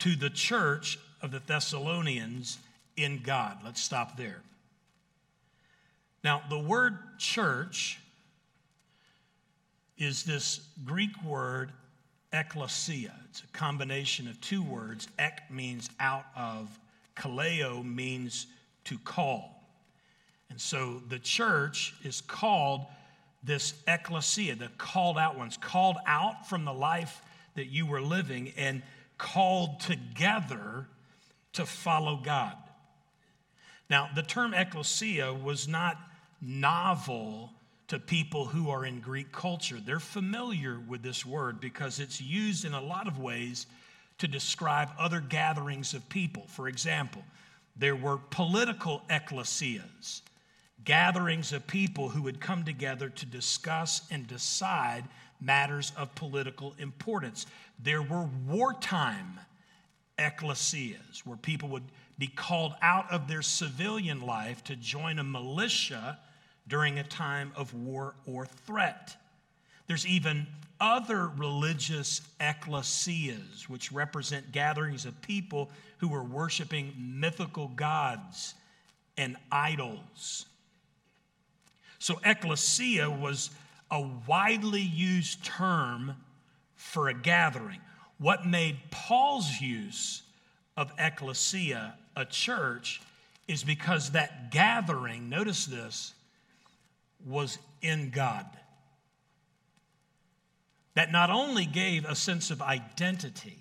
to 0.00 0.16
the 0.16 0.30
church 0.30 0.98
of 1.22 1.30
the 1.30 1.40
Thessalonians 1.46 2.58
in 2.96 3.22
God. 3.22 3.58
Let's 3.64 3.80
stop 3.80 4.16
there. 4.16 4.42
Now, 6.24 6.42
the 6.50 6.58
word 6.58 6.98
church 7.18 8.00
is 9.96 10.24
this 10.24 10.60
Greek 10.84 11.10
word 11.24 11.70
ekklesia. 12.32 13.12
It's 13.30 13.42
a 13.42 13.46
combination 13.56 14.28
of 14.28 14.40
two 14.40 14.62
words. 14.62 15.08
Ek 15.18 15.42
means 15.50 15.88
out 16.00 16.26
of, 16.36 16.68
kaleo 17.16 17.84
means 17.84 18.46
to 18.84 18.98
call. 18.98 19.64
And 20.50 20.60
so 20.60 21.02
the 21.08 21.18
church 21.18 21.94
is 22.04 22.20
called 22.20 22.86
this 23.42 23.74
ecclesia, 23.86 24.56
the 24.56 24.68
called 24.78 25.18
out 25.18 25.36
ones, 25.36 25.56
called 25.56 25.96
out 26.06 26.48
from 26.48 26.64
the 26.64 26.72
life 26.72 27.22
that 27.54 27.66
you 27.66 27.86
were 27.86 28.00
living 28.00 28.52
and 28.56 28.82
called 29.18 29.80
together 29.80 30.86
to 31.54 31.66
follow 31.66 32.16
God. 32.16 32.54
Now, 33.88 34.10
the 34.14 34.22
term 34.22 34.52
ecclesia 34.52 35.32
was 35.32 35.68
not 35.68 35.96
novel 36.40 37.50
to 37.88 37.98
people 37.98 38.46
who 38.46 38.70
are 38.70 38.84
in 38.84 39.00
Greek 39.00 39.30
culture. 39.30 39.78
They're 39.84 40.00
familiar 40.00 40.78
with 40.80 41.02
this 41.02 41.24
word 41.24 41.60
because 41.60 42.00
it's 42.00 42.20
used 42.20 42.64
in 42.64 42.74
a 42.74 42.80
lot 42.80 43.06
of 43.06 43.18
ways 43.18 43.66
to 44.18 44.28
describe 44.28 44.88
other 44.98 45.20
gatherings 45.20 45.94
of 45.94 46.08
people. 46.08 46.44
For 46.48 46.68
example, 46.68 47.22
there 47.76 47.96
were 47.96 48.18
political 48.30 49.02
ecclesias, 49.10 50.22
gatherings 50.84 51.52
of 51.52 51.66
people 51.66 52.08
who 52.08 52.22
would 52.22 52.40
come 52.40 52.64
together 52.64 53.08
to 53.10 53.26
discuss 53.26 54.02
and 54.10 54.26
decide 54.26 55.04
matters 55.40 55.92
of 55.96 56.14
political 56.14 56.74
importance. 56.78 57.46
There 57.78 58.02
were 58.02 58.28
wartime 58.46 59.38
ecclesias 60.18 61.26
where 61.26 61.36
people 61.36 61.68
would 61.68 61.84
be 62.18 62.28
called 62.28 62.74
out 62.80 63.10
of 63.12 63.28
their 63.28 63.42
civilian 63.42 64.22
life 64.22 64.64
to 64.64 64.76
join 64.76 65.18
a 65.18 65.24
militia 65.24 66.18
during 66.66 66.98
a 66.98 67.04
time 67.04 67.52
of 67.54 67.74
war 67.74 68.14
or 68.24 68.46
threat. 68.46 69.16
There's 69.86 70.06
even 70.06 70.46
other 70.80 71.28
religious 71.28 72.20
ecclesias, 72.40 73.68
which 73.68 73.92
represent 73.92 74.52
gatherings 74.52 75.04
of 75.04 75.20
people 75.22 75.70
who 75.98 76.08
were 76.08 76.22
worshiping 76.22 76.92
mythical 76.98 77.68
gods 77.68 78.54
and 79.16 79.36
idols. 79.50 80.46
So, 81.98 82.20
ecclesia 82.24 83.10
was 83.10 83.50
a 83.90 84.06
widely 84.26 84.82
used 84.82 85.44
term 85.44 86.14
for 86.74 87.08
a 87.08 87.14
gathering. 87.14 87.80
What 88.18 88.46
made 88.46 88.78
Paul's 88.90 89.60
use 89.60 90.22
of 90.76 90.92
ecclesia 90.98 91.94
a 92.14 92.24
church 92.24 93.00
is 93.48 93.62
because 93.62 94.10
that 94.10 94.50
gathering, 94.50 95.28
notice 95.28 95.66
this, 95.66 96.12
was 97.24 97.58
in 97.82 98.10
God. 98.10 98.46
That 100.96 101.12
not 101.12 101.28
only 101.28 101.66
gave 101.66 102.06
a 102.06 102.14
sense 102.14 102.50
of 102.50 102.62
identity, 102.62 103.58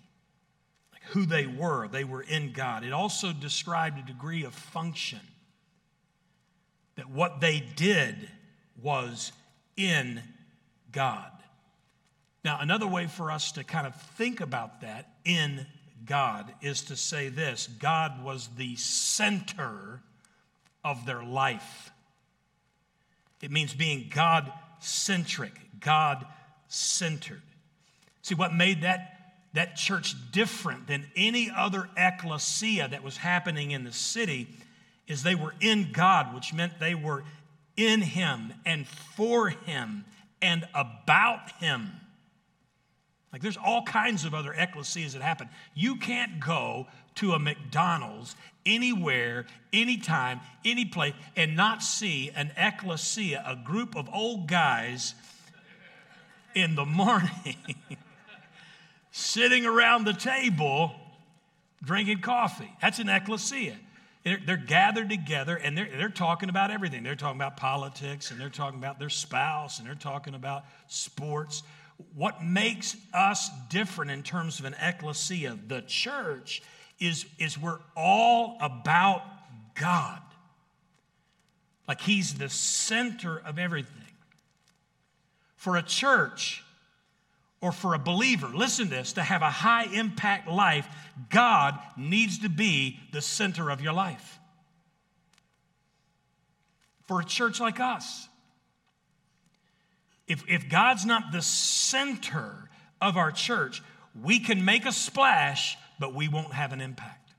like 0.94 1.04
who 1.10 1.26
they 1.26 1.46
were, 1.46 1.90
they 1.90 2.06
were 2.06 2.22
in 2.22 2.54
God, 2.54 2.86
it 2.86 2.94
also 2.94 3.34
described 3.34 4.00
a 4.00 4.08
degree 4.08 4.46
of 4.46 4.54
function. 4.56 5.20
That 6.96 7.10
what 7.10 7.42
they 7.42 7.60
did 7.76 8.16
was 8.82 9.34
in 9.76 10.22
God. 10.94 11.30
Now, 12.46 12.60
another 12.62 12.88
way 12.88 13.08
for 13.08 13.30
us 13.30 13.52
to 13.54 13.66
kind 13.66 13.86
of 13.86 14.00
think 14.02 14.40
about 14.40 14.80
that 14.80 15.10
in 15.26 15.68
God 16.06 16.54
is 16.62 16.84
to 16.84 16.96
say 16.96 17.28
this 17.28 17.68
God 17.80 18.24
was 18.24 18.48
the 18.56 18.78
center 18.78 20.00
of 20.86 21.06
their 21.06 21.24
life. 21.24 21.92
It 23.42 23.52
means 23.52 23.74
being 23.74 24.10
God 24.10 24.50
centric, 24.80 25.60
God 25.82 26.26
centered. 26.76 27.42
See, 28.22 28.36
what 28.36 28.54
made 28.54 28.82
that, 28.82 29.34
that 29.54 29.76
church 29.76 30.16
different 30.32 30.88
than 30.88 31.06
any 31.16 31.52
other 31.56 31.90
ecclesia 31.96 32.88
that 32.90 33.04
was 33.04 33.18
happening 33.18 33.72
in 33.72 33.84
the 33.84 33.94
city 33.94 34.48
is 35.08 35.24
they 35.24 35.36
were 35.36 35.54
in 35.62 35.92
God, 35.92 36.34
which 36.34 36.54
meant 36.54 36.80
they 36.80 36.96
were 36.96 37.24
in 37.78 38.02
Him 38.02 38.54
and 38.66 38.88
for 38.88 39.50
Him 39.50 40.06
and 40.42 40.68
about 40.74 41.52
Him. 41.60 41.92
Like 43.32 43.42
there's 43.42 43.58
all 43.58 43.84
kinds 43.84 44.26
of 44.26 44.34
other 44.34 44.54
ecclesias 44.54 45.14
that 45.14 45.22
happen. 45.22 45.50
You 45.74 45.98
can't 45.98 46.40
go 46.40 46.88
to 47.16 47.34
a 47.34 47.40
McDonald's 47.40 48.36
anywhere, 48.66 49.46
anytime, 49.72 50.40
any 50.64 50.86
place, 50.86 51.14
and 51.36 51.56
not 51.56 51.84
see 51.84 52.32
an 52.36 52.52
ecclesia, 52.58 53.44
a 53.46 53.56
group 53.56 53.96
of 53.96 54.10
old 54.12 54.48
guys 54.48 55.14
in 56.56 56.76
the 56.76 56.86
morning 56.86 57.58
sitting 59.12 59.66
around 59.66 60.06
the 60.06 60.14
table 60.14 60.94
drinking 61.84 62.22
coffee. 62.22 62.72
That's 62.82 63.00
an 63.00 63.10
ecclesia. 63.10 63.76
They're, 64.24 64.40
they're, 64.44 64.58
gathered 64.58 65.10
together 65.10 65.56
and 65.56 65.78
they're, 65.78 65.90
they're 65.96 66.10
talking 66.10 66.50
about 66.50 66.72
everything. 66.72 67.04
They're 67.04 67.16
talking 67.16 67.40
about 67.40 67.58
politics 67.58 68.32
and 68.32 68.42
they're 68.42 68.50
talking 68.50 68.80
about 68.80 68.98
their 68.98 69.10
spouse 69.10 69.78
and 69.78 69.88
they're 69.88 69.94
talking 69.94 70.34
about 70.34 70.64
sports 70.88 71.62
what 72.14 72.44
makes 72.44 72.98
us 73.14 73.50
different 73.70 74.12
in 74.12 74.24
terms 74.24 74.60
of 74.60 74.66
an 74.66 74.76
ecclesia, 74.82 75.58
the 75.68 75.82
church, 75.82 76.62
is, 77.00 77.26
is 77.40 77.58
we're 77.58 77.80
all 77.96 78.58
about 78.62 79.22
God. 79.76 80.20
Like 81.88 82.02
He's 82.02 82.34
the 82.34 82.50
center 82.50 83.38
of 83.40 83.60
everything. 83.60 83.94
For 85.66 85.78
a 85.78 85.82
church 85.82 86.64
or 87.60 87.72
for 87.72 87.96
a 87.96 87.98
believer, 87.98 88.46
listen 88.54 88.86
to 88.86 88.92
this, 88.92 89.14
to 89.14 89.24
have 89.24 89.42
a 89.42 89.50
high 89.50 89.86
impact 89.86 90.48
life, 90.48 90.88
God 91.32 91.80
needs 91.98 92.38
to 92.42 92.50
be 92.50 93.00
the 93.12 93.20
center 93.20 93.72
of 93.72 93.82
your 93.82 93.94
life. 93.94 94.38
For 97.08 97.20
a 97.20 97.26
church 97.26 97.60
like 97.60 97.80
us, 97.80 98.28
if, 100.28 100.44
if 100.48 100.70
God's 100.70 101.04
not 101.04 101.32
the 101.32 101.42
center 101.42 102.70
of 103.02 103.18
our 103.18 103.32
church, 103.32 103.82
we 104.22 104.40
can 104.40 104.66
make 104.66 104.86
a 104.86 104.92
splash, 104.92 105.80
but 106.00 106.14
we 106.14 106.28
won't 106.28 106.54
have 106.54 106.74
an 106.74 106.82
impact. 106.82 107.32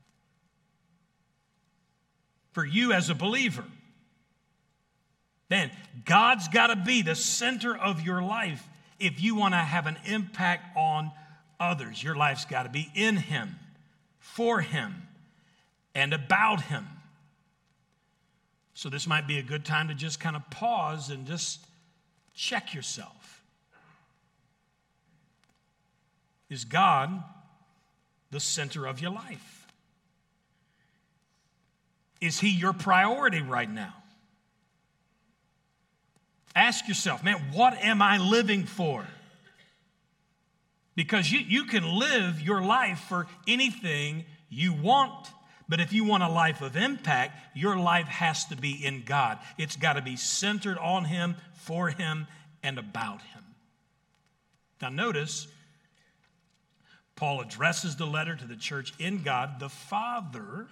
For 2.51 2.65
you 2.65 2.91
as 2.91 3.09
a 3.09 3.15
believer, 3.15 3.63
then 5.49 5.71
God's 6.05 6.47
got 6.47 6.67
to 6.67 6.75
be 6.75 7.01
the 7.01 7.15
center 7.15 7.75
of 7.75 8.01
your 8.01 8.21
life 8.21 8.67
if 8.99 9.21
you 9.21 9.35
want 9.35 9.53
to 9.53 9.59
have 9.59 9.87
an 9.87 9.97
impact 10.05 10.75
on 10.75 11.11
others. 11.59 12.03
Your 12.03 12.15
life's 12.15 12.45
got 12.45 12.63
to 12.63 12.69
be 12.69 12.89
in 12.93 13.15
Him, 13.15 13.55
for 14.19 14.61
Him, 14.61 15.07
and 15.95 16.13
about 16.13 16.61
Him. 16.61 16.85
So, 18.73 18.89
this 18.89 19.07
might 19.07 19.27
be 19.27 19.39
a 19.39 19.43
good 19.43 19.65
time 19.65 19.87
to 19.87 19.95
just 19.95 20.19
kind 20.19 20.35
of 20.35 20.47
pause 20.49 21.09
and 21.09 21.25
just 21.25 21.65
check 22.35 22.73
yourself. 22.73 23.41
Is 26.49 26.63
God 26.63 27.23
the 28.31 28.39
center 28.39 28.85
of 28.85 29.01
your 29.01 29.11
life? 29.11 29.67
Is 32.21 32.39
He 32.39 32.49
your 32.49 32.73
priority 32.73 33.41
right 33.41 33.69
now? 33.69 33.93
Ask 36.57 36.87
yourself, 36.87 37.23
man, 37.23 37.35
what 37.53 37.75
am 37.75 38.01
I 38.01 38.17
living 38.17 38.65
for? 38.65 39.05
Because 40.95 41.31
you, 41.31 41.37
you 41.37 41.65
can 41.65 41.83
live 41.87 42.41
your 42.41 42.63
life 42.63 42.97
for 43.07 43.27
anything 43.47 44.25
you 44.49 44.73
want. 44.73 45.27
But 45.69 45.81
if 45.81 45.93
you 45.93 46.03
want 46.03 46.23
a 46.23 46.29
life 46.29 46.63
of 46.63 46.75
impact, 46.75 47.55
your 47.55 47.77
life 47.77 48.07
has 48.07 48.45
to 48.45 48.55
be 48.55 48.71
in 48.71 49.03
God. 49.03 49.37
It's 49.59 49.75
got 49.75 49.93
to 49.93 50.01
be 50.01 50.15
centered 50.15 50.79
on 50.79 51.05
Him, 51.05 51.35
for 51.53 51.89
Him, 51.89 52.25
and 52.63 52.79
about 52.79 53.21
Him. 53.21 53.43
Now, 54.81 54.89
notice, 54.89 55.45
Paul 57.15 57.41
addresses 57.41 57.97
the 57.97 58.07
letter 58.07 58.35
to 58.35 58.45
the 58.47 58.55
church 58.55 58.95
in 58.97 59.21
God, 59.21 59.59
the 59.59 59.69
Father, 59.69 60.65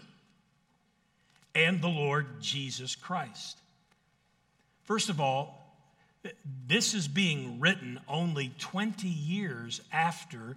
and 1.53 1.79
the 1.79 1.89
Lord 1.89 2.41
Jesus 2.41 2.95
Christ. 2.95 3.59
First 4.85 5.09
of 5.09 5.21
all, 5.21 5.61
this 6.67 6.93
is 6.93 7.07
being 7.07 7.59
written 7.59 7.99
only 8.07 8.53
20 8.59 9.07
years 9.07 9.81
after 9.91 10.55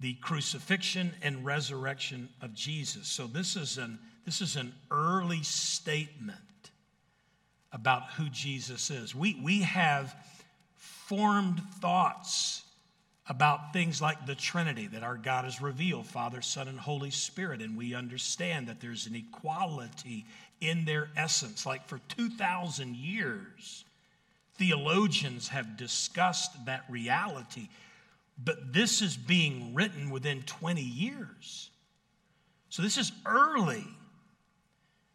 the 0.00 0.14
crucifixion 0.14 1.12
and 1.22 1.44
resurrection 1.44 2.28
of 2.40 2.54
Jesus. 2.54 3.08
So 3.08 3.26
this 3.26 3.56
is 3.56 3.78
an, 3.78 3.98
this 4.24 4.40
is 4.40 4.56
an 4.56 4.72
early 4.90 5.42
statement 5.42 6.38
about 7.72 8.10
who 8.12 8.28
Jesus 8.28 8.90
is. 8.90 9.14
We, 9.14 9.38
we 9.42 9.62
have 9.62 10.14
formed 10.76 11.60
thoughts 11.80 12.62
about 13.28 13.72
things 13.72 14.00
like 14.00 14.24
the 14.24 14.34
Trinity 14.34 14.86
that 14.86 15.02
our 15.02 15.16
God 15.16 15.46
is 15.46 15.60
revealed 15.60 16.06
Father, 16.06 16.40
Son, 16.40 16.66
and 16.66 16.78
Holy 16.78 17.10
Spirit. 17.10 17.60
And 17.60 17.76
we 17.76 17.94
understand 17.94 18.68
that 18.68 18.80
there's 18.80 19.06
an 19.06 19.14
equality 19.14 20.24
in 20.60 20.84
their 20.84 21.10
essence. 21.16 21.66
Like 21.66 21.86
for 21.86 22.00
2,000 22.08 22.96
years, 22.96 23.84
theologians 24.58 25.48
have 25.48 25.76
discussed 25.76 26.66
that 26.66 26.84
reality. 26.88 27.68
But 28.42 28.72
this 28.72 29.00
is 29.00 29.16
being 29.16 29.74
written 29.74 30.10
within 30.10 30.42
20 30.42 30.82
years. 30.82 31.70
So 32.68 32.82
this 32.82 32.98
is 32.98 33.12
early. 33.24 33.86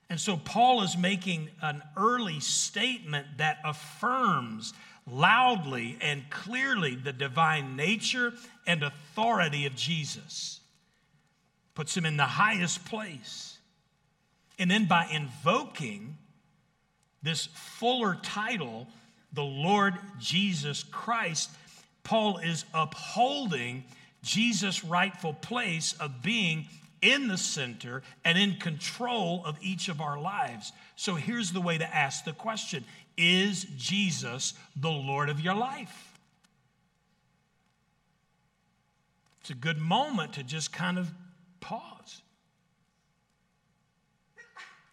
And 0.09 0.19
so 0.19 0.37
Paul 0.37 0.83
is 0.83 0.97
making 0.97 1.49
an 1.61 1.81
early 1.95 2.39
statement 2.39 3.27
that 3.37 3.57
affirms 3.63 4.73
loudly 5.09 5.97
and 6.01 6.29
clearly 6.29 6.95
the 6.95 7.13
divine 7.13 7.75
nature 7.75 8.33
and 8.65 8.83
authority 8.83 9.65
of 9.65 9.75
Jesus, 9.75 10.61
puts 11.75 11.95
him 11.95 12.05
in 12.05 12.17
the 12.17 12.23
highest 12.23 12.85
place. 12.85 13.57
And 14.59 14.69
then 14.69 14.85
by 14.85 15.07
invoking 15.11 16.17
this 17.21 17.47
fuller 17.47 18.17
title, 18.21 18.87
the 19.33 19.43
Lord 19.43 19.95
Jesus 20.19 20.83
Christ, 20.83 21.49
Paul 22.03 22.37
is 22.37 22.65
upholding 22.73 23.83
Jesus' 24.21 24.83
rightful 24.83 25.33
place 25.33 25.93
of 25.99 26.21
being 26.21 26.67
in 27.01 27.27
the 27.27 27.37
center 27.37 28.01
and 28.23 28.37
in 28.37 28.55
control 28.55 29.43
of 29.45 29.57
each 29.61 29.89
of 29.89 29.99
our 29.99 30.19
lives. 30.19 30.71
So 30.95 31.15
here's 31.15 31.51
the 31.51 31.61
way 31.61 31.77
to 31.77 31.95
ask 31.95 32.23
the 32.23 32.33
question 32.33 32.85
Is 33.17 33.65
Jesus 33.77 34.53
the 34.75 34.89
Lord 34.89 35.29
of 35.29 35.39
your 35.39 35.55
life? 35.55 36.17
It's 39.41 39.49
a 39.49 39.55
good 39.55 39.77
moment 39.77 40.33
to 40.33 40.43
just 40.43 40.71
kind 40.71 40.97
of 40.97 41.11
pause 41.59 42.21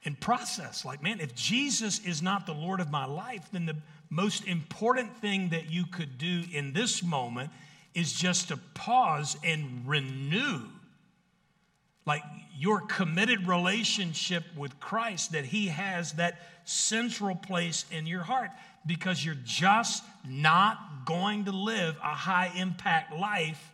and 0.05 0.19
process 0.19 0.85
like, 0.85 1.03
man, 1.03 1.21
if 1.21 1.35
Jesus 1.35 2.01
is 2.05 2.21
not 2.23 2.47
the 2.47 2.55
Lord 2.55 2.81
of 2.81 2.91
my 2.91 3.05
life, 3.05 3.47
then 3.53 3.67
the 3.67 3.77
most 4.11 4.45
important 4.47 5.17
thing 5.19 5.51
that 5.51 5.71
you 5.71 5.87
could 5.87 6.19
do 6.19 6.43
in 6.53 6.73
this 6.73 7.03
moment 7.03 7.51
is 7.95 8.13
just 8.13 8.49
to 8.49 8.57
pause 8.75 9.37
and 9.45 9.87
renew 9.87 10.63
like 12.07 12.23
your 12.59 12.81
committed 12.81 13.47
relationship 13.47 14.45
with 14.57 14.81
Christ, 14.81 15.33
that 15.33 15.45
He 15.45 15.69
has 15.69 16.13
that 16.15 16.41
central 16.65 17.37
place 17.37 17.85
in 17.91 18.07
your 18.07 18.23
heart 18.23 18.51
because 18.85 19.25
you're 19.25 19.37
just 19.45 20.03
not 20.29 21.05
going 21.05 21.45
to 21.45 21.53
live 21.53 21.97
a 22.03 22.15
high 22.15 22.51
impact 22.57 23.15
life 23.15 23.73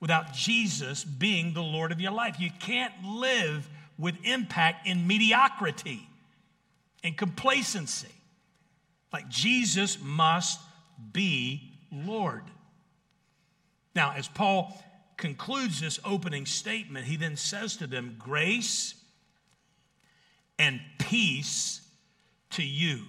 without 0.00 0.32
Jesus 0.32 1.04
being 1.04 1.54
the 1.54 1.62
Lord 1.62 1.92
of 1.92 2.00
your 2.00 2.12
life. 2.12 2.40
You 2.40 2.50
can't 2.58 2.92
live 3.04 3.68
with 3.98 4.16
impact 4.24 4.86
in 4.86 5.06
mediocrity 5.06 6.08
and 7.04 7.16
complacency. 7.16 8.08
Like 9.12 9.28
Jesus 9.28 9.98
must 10.02 10.60
be 11.12 11.72
Lord. 11.92 12.44
Now, 13.94 14.12
as 14.16 14.28
Paul 14.28 14.76
concludes 15.16 15.80
this 15.80 15.98
opening 16.04 16.46
statement, 16.46 17.06
he 17.06 17.16
then 17.16 17.36
says 17.36 17.76
to 17.78 17.86
them, 17.86 18.16
Grace 18.18 18.94
and 20.58 20.80
peace 20.98 21.80
to 22.50 22.62
you. 22.62 23.02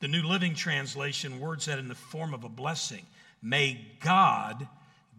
The 0.00 0.08
New 0.08 0.22
Living 0.22 0.54
Translation 0.54 1.40
words 1.40 1.66
that 1.66 1.78
in 1.78 1.88
the 1.88 1.94
form 1.94 2.32
of 2.32 2.44
a 2.44 2.48
blessing. 2.48 3.04
May 3.42 3.86
God 4.00 4.66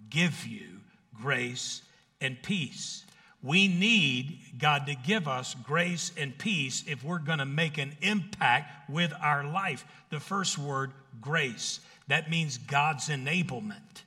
give 0.10 0.46
you 0.46 0.82
grace 1.14 1.82
and 2.20 2.42
peace. 2.42 3.06
We 3.44 3.68
need 3.68 4.40
God 4.60 4.86
to 4.86 4.96
give 4.96 5.28
us 5.28 5.56
grace 5.64 6.12
and 6.16 6.38
peace 6.38 6.84
if 6.88 7.04
we're 7.04 7.20
going 7.20 7.40
to 7.40 7.46
make 7.46 7.78
an 7.78 7.96
impact 8.02 8.90
with 8.90 9.14
our 9.22 9.44
life. 9.44 9.84
The 10.12 10.20
first 10.20 10.58
word, 10.60 10.92
grace, 11.20 11.80
that 12.08 12.30
means 12.30 12.58
God's 12.58 13.10
enablement. 13.10 14.04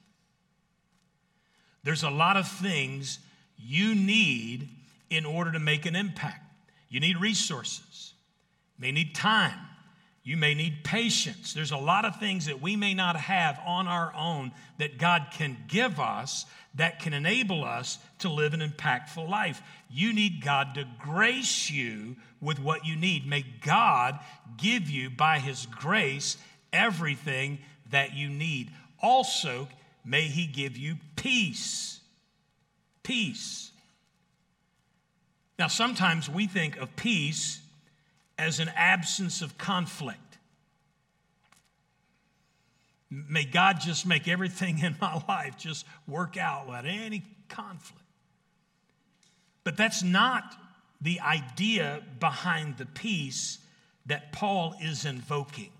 There's 1.82 2.04
a 2.04 2.10
lot 2.10 2.36
of 2.36 2.46
things 2.46 3.18
you 3.58 3.94
need 3.94 4.68
in 5.10 5.26
order 5.26 5.52
to 5.52 5.58
make 5.58 5.84
an 5.84 5.96
impact. 5.96 6.40
You 6.88 7.00
need 7.00 7.16
resources, 7.16 8.14
you 8.78 8.82
may 8.82 8.92
need 8.92 9.14
time, 9.14 9.58
you 10.24 10.36
may 10.36 10.54
need 10.54 10.84
patience. 10.84 11.52
There's 11.52 11.70
a 11.70 11.76
lot 11.76 12.04
of 12.06 12.18
things 12.18 12.46
that 12.46 12.62
we 12.62 12.76
may 12.76 12.94
not 12.94 13.16
have 13.16 13.60
on 13.64 13.86
our 13.86 14.12
own 14.14 14.52
that 14.78 14.98
God 14.98 15.26
can 15.32 15.56
give 15.68 16.00
us 16.00 16.46
that 16.76 16.98
can 16.98 17.12
enable 17.12 17.64
us 17.64 17.98
to 18.18 18.28
live 18.28 18.52
an 18.52 18.60
impactful 18.60 19.28
life. 19.28 19.62
You 19.88 20.12
need 20.12 20.42
God 20.42 20.74
to 20.74 20.84
grace 20.98 21.70
you 21.70 22.16
with 22.40 22.58
what 22.58 22.84
you 22.84 22.96
need. 22.96 23.26
May 23.26 23.44
God 23.62 24.18
give 24.56 24.90
you, 24.90 25.10
by 25.10 25.38
His 25.38 25.66
grace, 25.66 26.36
everything 26.72 27.60
that 27.90 28.14
you 28.14 28.28
need. 28.28 28.70
Also, 29.00 29.68
may 30.04 30.22
He 30.22 30.46
give 30.46 30.76
you 30.76 30.96
peace. 31.16 32.00
Peace. 33.02 33.70
Now, 35.58 35.68
sometimes 35.68 36.28
we 36.28 36.48
think 36.48 36.76
of 36.78 36.96
peace 36.96 37.60
as 38.38 38.60
an 38.60 38.70
absence 38.74 39.42
of 39.42 39.56
conflict. 39.58 40.18
May 43.10 43.44
God 43.44 43.80
just 43.80 44.06
make 44.06 44.26
everything 44.26 44.78
in 44.82 44.96
my 45.00 45.22
life 45.28 45.56
just 45.56 45.86
work 46.06 46.36
out 46.36 46.66
without 46.66 46.86
any 46.86 47.22
conflict. 47.48 48.00
But 49.62 49.76
that's 49.76 50.02
not 50.02 50.54
the 51.00 51.20
idea 51.20 52.02
behind 52.20 52.76
the 52.76 52.86
peace 52.86 53.58
that 54.06 54.32
Paul 54.32 54.74
is 54.82 55.04
invoking. 55.04 55.70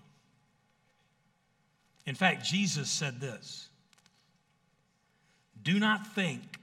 In 2.05 2.15
fact, 2.15 2.45
Jesus 2.45 2.89
said 2.89 3.19
this 3.19 3.67
do 5.61 5.79
not 5.79 6.13
think 6.13 6.59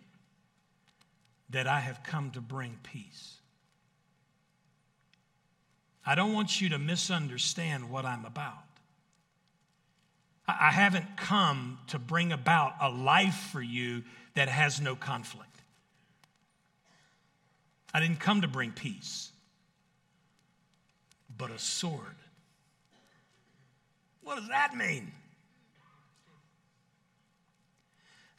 that 1.51 1.67
I 1.67 1.81
have 1.81 2.03
come 2.03 2.31
to 2.31 2.41
bring 2.41 2.79
peace. 2.83 3.37
I 6.05 6.15
don't 6.15 6.33
want 6.33 6.61
you 6.61 6.71
to 6.71 6.79
misunderstand 6.79 7.89
what 7.89 8.05
I'm 8.05 8.25
about. 8.25 8.65
I 10.49 10.73
haven't 10.73 11.17
come 11.17 11.79
to 11.89 11.99
bring 11.99 12.33
about 12.33 12.75
a 12.81 12.91
life 12.91 13.49
for 13.53 13.63
you 13.63 14.03
that 14.35 14.49
has 14.49 14.81
no 14.81 14.97
conflict. 14.97 15.49
I 17.95 18.01
didn't 18.01 18.21
come 18.21 18.41
to 18.41 18.49
bring 18.49 18.73
peace, 18.73 19.31
but 21.37 21.51
a 21.51 21.59
sword. 21.59 22.17
What 24.23 24.37
does 24.37 24.49
that 24.49 24.75
mean? 24.77 25.13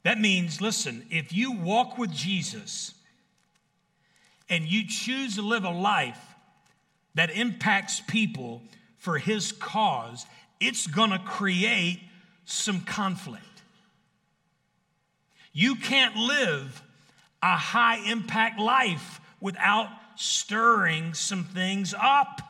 That 0.04 0.20
means, 0.20 0.60
listen, 0.60 1.06
if 1.10 1.32
you 1.32 1.54
walk 1.54 1.98
with 1.98 2.12
Jesus 2.12 2.94
and 4.50 4.66
you 4.66 4.86
choose 4.88 5.36
to 5.36 5.42
live 5.42 5.64
a 5.64 5.70
life 5.70 6.33
that 7.16 7.30
impacts 7.32 8.02
people 8.02 8.62
for 8.98 9.18
his 9.18 9.52
cause, 9.52 10.26
it's 10.60 10.88
gonna 10.88 11.20
create 11.20 12.00
some 12.46 12.82
conflict. 12.82 13.44
You 15.52 15.76
can't 15.76 16.16
live 16.16 16.82
a 17.42 17.56
high 17.56 17.98
impact 18.10 18.60
life 18.60 19.20
without 19.40 19.90
stirring 20.16 21.14
some 21.14 21.44
things 21.44 21.94
up. 21.94 22.42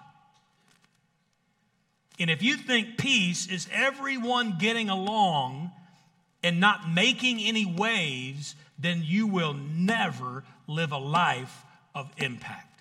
And 2.20 2.30
if 2.30 2.44
you 2.44 2.56
think 2.56 2.98
peace 2.98 3.48
is 3.48 3.68
everyone 3.72 4.58
getting 4.60 4.90
along, 4.90 5.72
and 6.44 6.60
not 6.60 6.92
making 6.92 7.40
any 7.40 7.66
waves, 7.66 8.56
then 8.78 9.02
you 9.04 9.26
will 9.26 9.54
never 9.54 10.44
live 10.68 10.92
a 10.92 10.98
life 10.98 11.64
of 11.96 12.12
impact. 12.18 12.73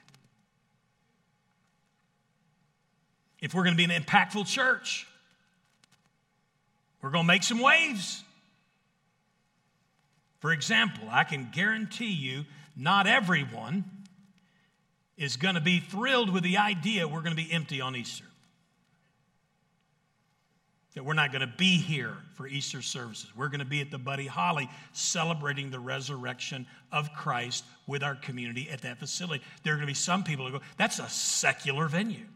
If 3.42 3.52
we're 3.52 3.64
going 3.64 3.76
to 3.76 3.86
be 3.86 3.92
an 3.92 4.02
impactful 4.02 4.46
church, 4.46 5.06
we're 7.02 7.10
going 7.10 7.24
to 7.24 7.28
make 7.28 7.42
some 7.42 7.58
waves. 7.58 8.22
For 10.40 10.52
example, 10.52 11.04
I 11.10 11.24
can 11.24 11.50
guarantee 11.52 12.12
you 12.12 12.46
not 12.74 13.06
everyone 13.06 13.84
is 15.18 15.36
going 15.36 15.56
to 15.56 15.60
be 15.60 15.80
thrilled 15.80 16.30
with 16.32 16.42
the 16.42 16.56
idea 16.56 17.06
we're 17.06 17.20
going 17.20 17.36
to 17.36 17.42
be 17.42 17.52
empty 17.52 17.82
on 17.82 17.94
Easter 17.94 18.24
that 20.94 21.04
we're 21.04 21.14
not 21.14 21.32
going 21.32 21.40
to 21.40 21.52
be 21.56 21.78
here 21.78 22.14
for 22.34 22.46
Easter 22.46 22.82
services. 22.82 23.30
We're 23.34 23.48
going 23.48 23.60
to 23.60 23.66
be 23.66 23.80
at 23.80 23.90
the 23.90 23.98
Buddy 23.98 24.26
Holly 24.26 24.68
celebrating 24.92 25.70
the 25.70 25.80
resurrection 25.80 26.66
of 26.90 27.12
Christ 27.14 27.64
with 27.86 28.02
our 28.02 28.14
community 28.14 28.68
at 28.70 28.82
that 28.82 28.98
facility. 28.98 29.42
There 29.62 29.72
are 29.72 29.76
going 29.76 29.86
to 29.86 29.90
be 29.90 29.94
some 29.94 30.22
people 30.22 30.46
who 30.46 30.58
go, 30.58 30.64
that's 30.76 30.98
a 30.98 31.08
secular 31.08 31.88
venue. 31.88 32.26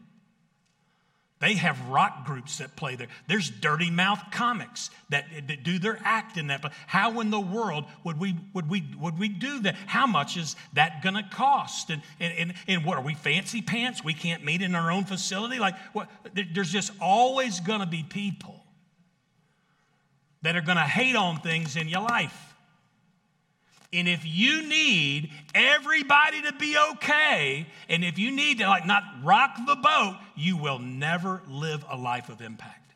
They 1.39 1.53
have 1.53 1.79
rock 1.89 2.25
groups 2.25 2.57
that 2.57 2.75
play 2.75 2.95
there. 2.95 3.09
There's 3.27 3.49
dirty 3.49 3.91
mouth 3.91 4.19
comics 4.31 4.89
that, 5.09 5.25
that 5.47 5.63
do 5.63 5.77
their 5.77 5.99
act 6.03 6.35
in 6.35 6.47
that. 6.47 6.63
But 6.63 6.73
how 6.87 7.19
in 7.19 7.29
the 7.29 7.39
world 7.39 7.85
would 8.03 8.19
we 8.19 8.35
would 8.53 8.67
we 8.67 8.83
would 8.99 9.19
we 9.19 9.29
do 9.29 9.59
that? 9.61 9.75
How 9.85 10.07
much 10.07 10.35
is 10.35 10.55
that 10.73 11.03
gonna 11.03 11.27
cost? 11.31 11.91
And 11.91 12.01
and, 12.19 12.33
and, 12.33 12.53
and 12.67 12.83
what 12.83 12.97
are 12.97 13.03
we 13.03 13.13
fancy 13.13 13.61
pants? 13.61 14.03
We 14.03 14.15
can't 14.15 14.43
meet 14.43 14.63
in 14.63 14.73
our 14.73 14.91
own 14.91 15.05
facility? 15.05 15.59
Like 15.59 15.77
what 15.93 16.09
there's 16.33 16.71
just 16.71 16.91
always 16.99 17.59
gonna 17.59 17.85
be 17.85 18.01
people 18.01 18.63
that 20.41 20.55
are 20.55 20.61
gonna 20.61 20.87
hate 20.87 21.15
on 21.15 21.39
things 21.41 21.75
in 21.75 21.87
your 21.87 22.01
life. 22.01 22.55
And 23.93 24.07
if 24.07 24.25
you 24.25 24.67
need 24.67 25.31
everybody 25.55 26.41
to 26.41 26.53
be 26.53 26.77
okay, 26.93 27.65
and 27.87 28.03
if 28.03 28.19
you 28.19 28.31
need 28.31 28.59
to 28.59 28.67
like 28.67 28.85
not 28.85 29.03
rock 29.23 29.55
the 29.65 29.75
boat, 29.75 30.17
you 30.35 30.57
will 30.57 30.79
never 30.79 31.41
live 31.47 31.85
a 31.89 31.95
life 31.95 32.29
of 32.29 32.41
impact. 32.41 32.93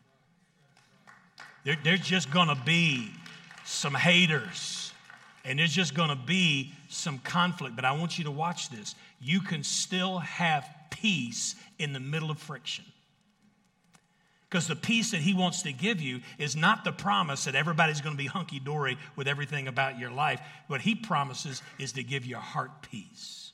There, 1.64 1.78
there's 1.82 2.02
just 2.02 2.30
gonna 2.30 2.62
be 2.66 3.10
some 3.64 3.94
haters, 3.94 4.92
and 5.46 5.60
there's 5.60 5.74
just 5.74 5.94
gonna 5.94 6.22
be 6.26 6.74
some 6.90 7.20
conflict. 7.20 7.76
But 7.76 7.86
I 7.86 7.94
want 7.94 8.18
you 8.18 8.26
to 8.26 8.32
watch 8.32 8.70
this. 8.70 8.96
You 9.22 9.40
can 9.40 9.64
still 9.64 10.20
have 10.20 10.68
peace 10.90 11.56
in 11.80 11.94
the 11.94 12.00
middle 12.02 12.32
of 12.32 12.38
friction. 12.38 12.84
Because 14.52 14.68
the 14.68 14.76
peace 14.76 15.12
that 15.12 15.22
he 15.22 15.34
wants 15.34 15.62
to 15.62 15.72
give 15.72 16.02
you 16.02 16.20
is 16.38 16.58
not 16.58 16.84
the 16.84 16.92
promise 16.92 17.46
that 17.46 17.56
everybody's 17.56 18.02
going 18.02 18.18
to 18.18 18.22
be 18.22 18.28
hunky 18.28 18.60
dory 18.60 18.98
with 19.16 19.30
everything 19.30 19.70
about 19.70 19.98
your 19.98 20.12
life. 20.12 20.42
What 20.68 20.82
he 20.82 20.94
promises 20.94 21.62
is 21.80 21.94
to 21.94 22.04
give 22.04 22.26
you 22.26 22.36
heart 22.36 22.82
peace. 22.82 23.54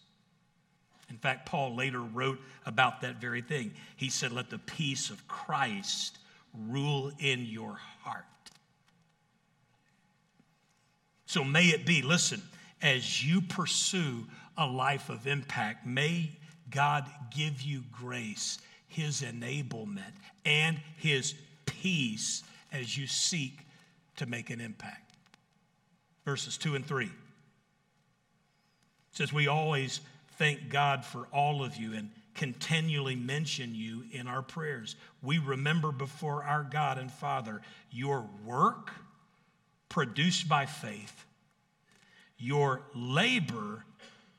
In 1.11 1.17
fact, 1.17 1.45
Paul 1.45 1.75
later 1.75 2.01
wrote 2.01 2.39
about 2.65 3.01
that 3.01 3.21
very 3.21 3.43
thing. 3.43 3.73
He 3.95 4.09
said, 4.09 4.31
Let 4.31 4.49
the 4.49 4.57
peace 4.57 5.11
of 5.11 5.27
Christ 5.27 6.17
rule 6.67 7.11
in 7.19 7.45
your 7.45 7.77
heart. 8.01 8.25
So 11.27 11.43
may 11.43 11.65
it 11.65 11.85
be, 11.85 12.01
listen, 12.01 12.41
as 12.81 13.23
you 13.23 13.41
pursue 13.41 14.25
a 14.57 14.65
life 14.65 15.09
of 15.11 15.27
impact, 15.27 15.85
may 15.85 16.31
God 16.71 17.05
give 17.35 17.61
you 17.61 17.83
grace 17.91 18.57
his 18.87 19.21
enablement 19.21 20.13
and 20.45 20.79
his 20.97 21.35
peace 21.65 22.43
as 22.71 22.97
you 22.97 23.07
seek 23.07 23.59
to 24.17 24.25
make 24.25 24.49
an 24.49 24.61
impact. 24.61 25.13
Verses 26.25 26.57
2 26.57 26.75
and 26.75 26.85
3 26.85 27.09
says, 29.11 29.31
We 29.31 29.47
always 29.47 30.01
thank 30.37 30.69
God 30.69 31.05
for 31.05 31.27
all 31.31 31.63
of 31.63 31.77
you 31.77 31.93
and 31.93 32.09
continually 32.35 33.15
mention 33.15 33.73
you 33.73 34.03
in 34.11 34.27
our 34.27 34.41
prayers. 34.41 34.95
We 35.23 35.39
remember 35.39 35.91
before 35.91 36.43
our 36.43 36.63
God 36.63 36.97
and 36.97 37.11
Father 37.11 37.61
your 37.91 38.29
work 38.45 38.91
produced 39.89 40.47
by 40.47 40.65
faith, 40.65 41.25
your 42.37 42.81
labor 42.93 43.83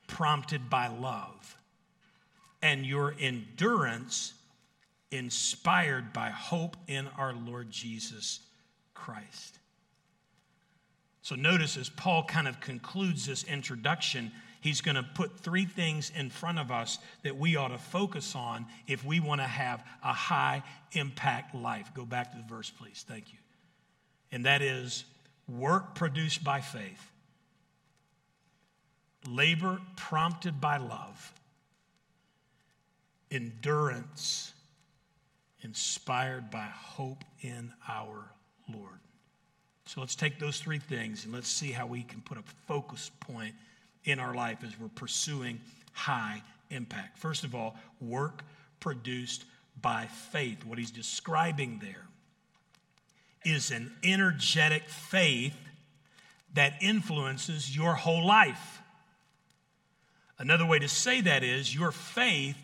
prompted 0.07 0.71
by 0.71 0.89
love, 0.89 1.57
and 2.63 2.87
your 2.87 3.15
endurance 3.19 4.35
inspired 5.11 6.12
by 6.12 6.31
hope 6.31 6.77
in 6.87 7.09
our 7.16 7.33
Lord 7.35 7.71
Jesus 7.71 8.40
Christ. 8.94 9.59
So 11.23 11.35
notice 11.35 11.77
as 11.77 11.88
Paul 11.88 12.25
kind 12.25 12.49
of 12.49 12.61
concludes 12.61 13.27
this 13.27 13.44
introduction, 13.44 14.33
he's 14.61 14.81
going 14.81 14.94
to 14.94 15.03
put 15.03 15.38
three 15.38 15.64
things 15.64 16.11
in 16.16 16.31
front 16.31 16.59
of 16.59 16.71
us 16.71 16.99
that 17.23 17.37
we 17.37 17.57
ought 17.57 17.68
to 17.68 17.79
focus 17.79 18.35
on 18.35 18.66
if 18.87 19.05
we 19.05 19.21
want 19.21 19.40
to 19.40 19.47
have 19.47 19.85
a 20.03 20.12
high 20.12 20.62
impact 20.92 21.55
life. 21.55 21.90
Go 21.94 22.05
back 22.05 22.33
to 22.33 22.38
the 22.38 22.44
verse, 22.44 22.71
please. 22.71 23.05
Thank 23.07 23.33
you. 23.33 23.38
And 24.33 24.44
that 24.44 24.62
is 24.62 25.05
work 25.49 25.94
produced 25.94 26.44
by 26.44 26.61
faith, 26.61 27.11
labor 29.29 29.81
prompted 29.97 30.61
by 30.61 30.77
love, 30.77 31.33
endurance 33.31 34.53
inspired 35.62 36.51
by 36.51 36.66
hope 36.66 37.25
in 37.42 37.73
our 37.88 38.31
Lord. 38.73 38.99
So 39.87 40.01
let's 40.01 40.14
take 40.14 40.38
those 40.38 40.59
three 40.59 40.79
things 40.79 41.25
and 41.25 41.33
let's 41.33 41.49
see 41.49 41.73
how 41.73 41.87
we 41.87 42.03
can 42.03 42.21
put 42.21 42.38
a 42.38 42.42
focus 42.66 43.11
point 43.21 43.55
in 44.05 44.21
our 44.21 44.35
life 44.35 44.59
as 44.64 44.79
we're 44.79 44.88
pursuing 44.88 45.61
high 45.92 46.42
impact. 46.71 47.18
First 47.18 47.44
of 47.44 47.55
all, 47.55 47.77
work 48.01 48.42
produced 48.81 49.44
by 49.81 50.07
faith. 50.31 50.64
What 50.64 50.79
he's 50.79 50.90
describing 50.90 51.81
there 51.83 52.07
is 53.44 53.71
an 53.71 53.92
energetic 54.05 54.88
faith 54.88 55.57
that 56.55 56.75
influences 56.81 57.75
your 57.75 57.94
whole 57.94 58.27
life. 58.27 58.81
Another 60.38 60.66
way 60.66 60.79
to 60.79 60.88
say 60.88 61.21
that 61.23 61.42
is 61.42 61.75
your 61.75 61.92
faith 61.92 62.57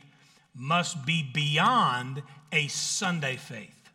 must 0.54 1.04
be 1.04 1.28
beyond 1.32 2.22
a 2.54 2.68
Sunday 2.68 3.36
faith. 3.36 3.90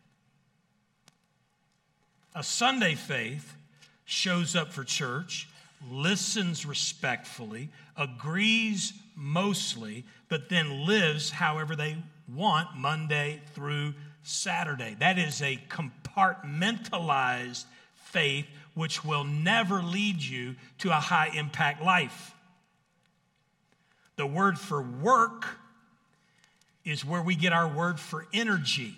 A 2.34 2.44
Sunday 2.44 2.94
faith 2.94 3.56
shows 4.04 4.54
up 4.54 4.70
for 4.70 4.84
church, 4.84 5.48
listens 5.90 6.66
respectfully, 6.66 7.70
agrees 7.96 8.92
mostly, 9.16 10.04
but 10.28 10.50
then 10.50 10.86
lives 10.86 11.30
however 11.30 11.74
they 11.74 11.96
want 12.32 12.76
Monday 12.76 13.40
through 13.54 13.94
Saturday. 14.22 14.94
That 15.00 15.18
is 15.18 15.40
a 15.40 15.58
compartmentalized 15.70 17.64
faith 17.94 18.46
which 18.74 19.02
will 19.04 19.24
never 19.24 19.82
lead 19.82 20.22
you 20.22 20.54
to 20.78 20.90
a 20.90 21.00
high 21.00 21.30
impact 21.34 21.82
life. 21.82 22.34
The 24.16 24.26
word 24.26 24.58
for 24.58 24.82
work 24.82 25.46
is 26.84 27.04
where 27.04 27.22
we 27.22 27.34
get 27.34 27.52
our 27.52 27.68
word 27.68 28.00
for 28.00 28.26
energy. 28.32 28.94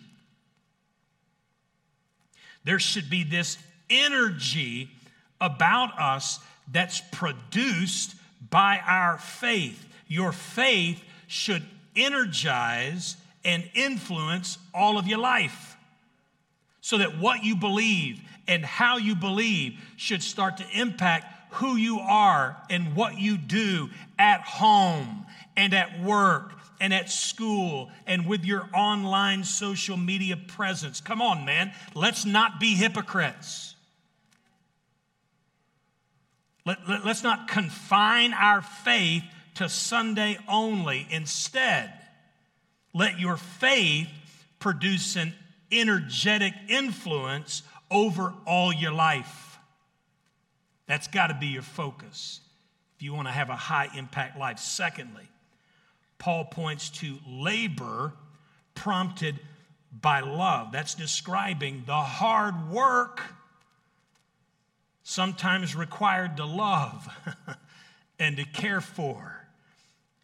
There 2.64 2.78
should 2.78 3.10
be 3.10 3.24
this 3.24 3.58
energy 3.90 4.88
about 5.40 5.98
us 5.98 6.38
that's 6.70 7.02
produced 7.12 8.14
by 8.50 8.80
our 8.86 9.18
faith. 9.18 9.84
Your 10.06 10.32
faith 10.32 11.02
should 11.26 11.62
energize 11.96 13.16
and 13.44 13.68
influence 13.74 14.58
all 14.72 14.98
of 14.98 15.06
your 15.06 15.18
life 15.18 15.76
so 16.80 16.98
that 16.98 17.18
what 17.18 17.42
you 17.42 17.56
believe 17.56 18.20
and 18.46 18.64
how 18.64 18.96
you 18.96 19.14
believe 19.14 19.78
should 19.96 20.22
start 20.22 20.58
to 20.58 20.64
impact 20.72 21.26
who 21.54 21.76
you 21.76 21.98
are 22.00 22.56
and 22.70 22.94
what 22.94 23.18
you 23.18 23.36
do 23.36 23.88
at 24.18 24.40
home 24.42 25.26
and 25.56 25.74
at 25.74 26.00
work 26.00 26.52
and 26.82 26.92
at 26.92 27.08
school 27.08 27.90
and 28.08 28.26
with 28.26 28.44
your 28.44 28.68
online 28.74 29.44
social 29.44 29.96
media 29.96 30.36
presence. 30.36 31.00
Come 31.00 31.22
on, 31.22 31.44
man. 31.44 31.72
Let's 31.94 32.26
not 32.26 32.58
be 32.58 32.74
hypocrites. 32.74 33.76
Let, 36.66 36.78
let, 36.88 37.06
let's 37.06 37.22
not 37.22 37.46
confine 37.46 38.34
our 38.34 38.62
faith 38.62 39.22
to 39.54 39.68
Sunday 39.68 40.36
only. 40.48 41.06
Instead, 41.08 41.92
let 42.92 43.20
your 43.20 43.36
faith 43.36 44.08
produce 44.58 45.14
an 45.14 45.34
energetic 45.70 46.52
influence 46.68 47.62
over 47.92 48.34
all 48.44 48.72
your 48.72 48.92
life. 48.92 49.56
That's 50.88 51.06
got 51.06 51.28
to 51.28 51.34
be 51.38 51.46
your 51.46 51.62
focus 51.62 52.40
if 52.96 53.02
you 53.02 53.14
want 53.14 53.28
to 53.28 53.32
have 53.32 53.50
a 53.50 53.56
high 53.56 53.88
impact 53.96 54.36
life. 54.36 54.58
Secondly, 54.58 55.28
Paul 56.22 56.44
points 56.44 56.88
to 57.00 57.18
labor 57.26 58.12
prompted 58.76 59.40
by 60.00 60.20
love. 60.20 60.70
That's 60.70 60.94
describing 60.94 61.82
the 61.84 61.96
hard 61.96 62.70
work 62.70 63.20
sometimes 65.02 65.74
required 65.74 66.36
to 66.36 66.44
love 66.44 67.08
and 68.20 68.36
to 68.36 68.44
care 68.44 68.80
for 68.80 69.48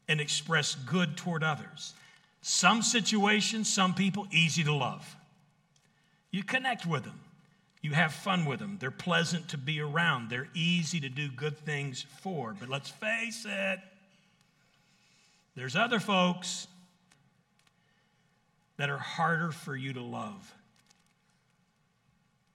and 0.06 0.20
express 0.20 0.76
good 0.76 1.16
toward 1.16 1.42
others. 1.42 1.94
Some 2.42 2.80
situations, 2.82 3.68
some 3.68 3.92
people, 3.92 4.28
easy 4.30 4.62
to 4.62 4.72
love. 4.72 5.16
You 6.30 6.44
connect 6.44 6.86
with 6.86 7.02
them. 7.02 7.18
You 7.82 7.94
have 7.94 8.12
fun 8.12 8.44
with 8.44 8.60
them. 8.60 8.76
They're 8.78 8.92
pleasant 8.92 9.48
to 9.48 9.58
be 9.58 9.80
around. 9.80 10.30
They're 10.30 10.48
easy 10.54 11.00
to 11.00 11.08
do 11.08 11.28
good 11.28 11.58
things 11.58 12.06
for. 12.22 12.54
But 12.56 12.68
let's 12.68 12.88
face 12.88 13.44
it, 13.48 13.80
there's 15.58 15.74
other 15.74 15.98
folks 15.98 16.68
that 18.76 18.88
are 18.88 18.98
harder 18.98 19.50
for 19.50 19.74
you 19.74 19.92
to 19.92 20.02
love. 20.02 20.54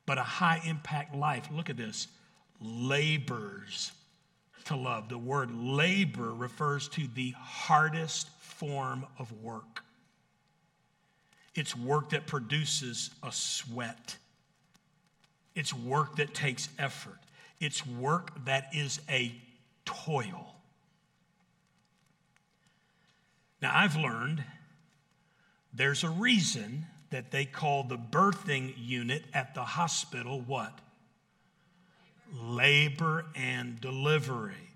But 0.06 0.18
a 0.18 0.24
high 0.24 0.62
impact 0.66 1.14
life, 1.16 1.50
look 1.52 1.70
at 1.70 1.78
this, 1.78 2.08
labors 2.62 3.92
to 4.66 4.76
love. 4.76 5.10
The 5.10 5.18
word 5.18 5.54
labor 5.54 6.34
refers 6.34 6.88
to 6.90 7.08
the 7.14 7.34
hardest 7.38 8.30
form 8.40 9.06
of 9.20 9.32
work. 9.44 9.84
It's 11.56 11.76
work 11.76 12.12
that 12.12 12.26
produces 12.26 13.10
a 13.22 13.32
sweat. 13.32 14.18
It's 15.56 15.74
work 15.74 16.16
that 16.16 16.34
takes 16.34 16.70
effort. 16.80 17.20
It's 17.60 17.86
work 17.86 18.46
that 18.46 18.70
is 18.74 19.00
a 19.10 19.36
toil. 19.86 20.53
Now, 23.64 23.72
I've 23.74 23.96
learned 23.96 24.44
there's 25.74 26.04
a 26.04 26.10
reason 26.10 26.86
that 27.12 27.32
they 27.32 27.46
call 27.46 27.86
the 27.86 27.98
birthing 27.98 28.74
unit 28.78 29.24
at 29.34 29.56
the 29.56 29.64
hospital 29.64 30.42
what? 30.42 30.78
labor 32.42 33.26
and 33.36 33.80
delivery. 33.80 34.70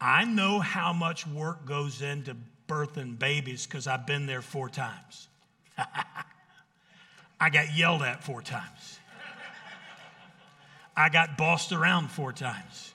I 0.00 0.24
know 0.24 0.60
how 0.60 0.94
much 0.94 1.26
work 1.26 1.66
goes 1.66 2.00
into 2.00 2.36
birthing 2.68 3.18
babies 3.18 3.66
because 3.66 3.86
I've 3.86 4.06
been 4.06 4.24
there 4.24 4.40
four 4.40 4.70
times. 4.70 5.28
I 7.40 7.50
got 7.50 7.76
yelled 7.76 8.02
at 8.02 8.24
four 8.24 8.40
times. 8.40 8.98
I 10.96 11.10
got 11.10 11.36
bossed 11.36 11.72
around 11.72 12.10
four 12.10 12.32
times. 12.32 12.94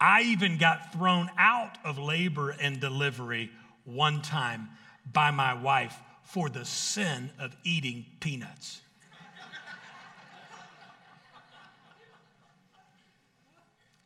I 0.00 0.22
even 0.22 0.58
got 0.58 0.92
thrown 0.92 1.30
out 1.38 1.78
of 1.84 1.98
labor 1.98 2.50
and 2.50 2.80
delivery 2.80 3.50
one 3.86 4.20
time 4.20 4.68
by 5.10 5.30
my 5.30 5.54
wife 5.54 5.96
for 6.24 6.50
the 6.50 6.64
sin 6.64 7.30
of 7.38 7.56
eating 7.64 8.04
peanuts. 8.20 8.82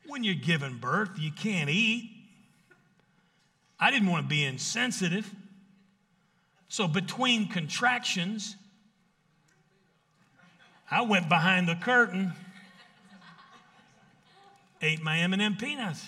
when 0.07 0.25
you're 0.25 0.35
giving 0.35 0.77
birth, 0.77 1.19
you 1.19 1.31
can't 1.31 1.71
eat. 1.71 2.11
I 3.79 3.91
didn't 3.91 4.11
want 4.11 4.27
to 4.27 4.29
be 4.29 4.45
insensitive. 4.45 5.33
So 6.69 6.87
between 6.87 7.49
contractions, 7.49 8.57
I 10.91 11.03
went 11.03 11.29
behind 11.29 11.69
the 11.69 11.77
curtain, 11.77 12.33
ate 14.83 15.01
my 15.01 15.19
M&M 15.21 15.57
peanuts. 15.57 16.05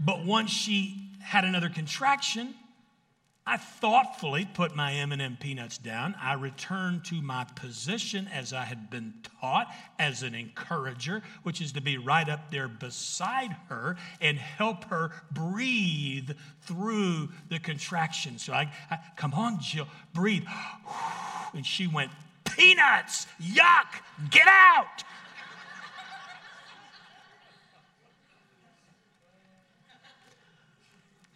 But 0.00 0.24
once 0.24 0.50
she 0.50 1.07
had 1.20 1.44
another 1.44 1.68
contraction, 1.68 2.54
I 3.48 3.56
thoughtfully 3.56 4.46
put 4.52 4.76
my 4.76 4.92
M&M 4.92 5.38
peanuts 5.40 5.78
down. 5.78 6.14
I 6.20 6.34
returned 6.34 7.06
to 7.06 7.22
my 7.22 7.46
position 7.56 8.28
as 8.28 8.52
I 8.52 8.64
had 8.64 8.90
been 8.90 9.14
taught 9.40 9.68
as 9.98 10.22
an 10.22 10.34
encourager, 10.34 11.22
which 11.44 11.62
is 11.62 11.72
to 11.72 11.80
be 11.80 11.96
right 11.96 12.28
up 12.28 12.50
there 12.50 12.68
beside 12.68 13.56
her 13.70 13.96
and 14.20 14.36
help 14.36 14.84
her 14.84 15.12
breathe 15.30 16.32
through 16.60 17.30
the 17.48 17.58
contraction. 17.58 18.38
So 18.38 18.52
I, 18.52 18.70
I 18.90 18.98
come 19.16 19.32
on, 19.32 19.60
Jill, 19.60 19.88
breathe. 20.12 20.44
And 21.54 21.64
she 21.64 21.86
went, 21.86 22.10
peanuts, 22.44 23.26
yuck, 23.40 23.86
get 24.30 24.46
out. 24.46 25.02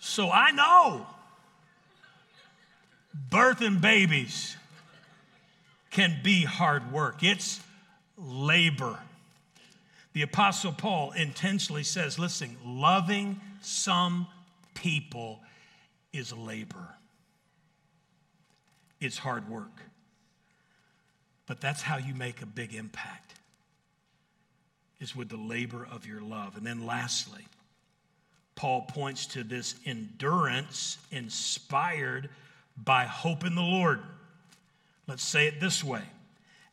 So 0.05 0.33
I 0.33 0.51
know 0.51 1.07
birthing 3.31 3.81
babies 3.81 4.57
can 5.93 6.19
be 6.25 6.43
hard 6.43 6.93
work, 6.93 7.23
it's 7.23 7.61
labor. 8.19 8.99
The 10.13 10.23
Apostle 10.23 10.73
Paul 10.73 11.13
intentionally 11.13 11.85
says, 11.85 12.19
listen, 12.19 12.57
loving 12.67 13.41
some 13.61 14.27
people 14.75 15.39
is 16.13 16.33
labor. 16.33 16.89
It's 19.01 19.19
hard 19.19 19.49
work. 19.49 19.83
But 21.47 21.61
that's 21.61 21.81
how 21.81 21.99
you 21.99 22.13
make 22.13 22.43
a 22.43 22.47
big 22.47 22.75
impact, 22.75 23.35
is 25.01 25.15
with 25.15 25.29
the 25.29 25.37
labor 25.37 25.87
of 25.89 26.07
your 26.07 26.21
love. 26.21 26.57
And 26.57 26.67
then 26.67 26.85
lastly, 26.85 27.47
Paul 28.55 28.83
points 28.83 29.27
to 29.29 29.45
this 29.45 29.75
endurance 29.85 30.99
inspired 31.11 32.29
by 32.77 33.05
hope 33.05 33.45
in 33.45 33.55
the 33.55 33.63
Lord. 33.63 34.01
Let's 35.07 35.23
say 35.23 35.47
it 35.47 35.61
this 35.61 35.83
way 35.83 36.03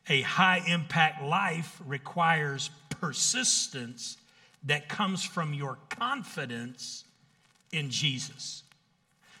a 0.08 0.22
high 0.22 0.62
impact 0.66 1.22
life 1.22 1.80
requires 1.86 2.70
persistence 2.88 4.16
that 4.64 4.88
comes 4.88 5.24
from 5.24 5.54
your 5.54 5.78
confidence 5.88 7.04
in 7.72 7.90
Jesus. 7.90 8.62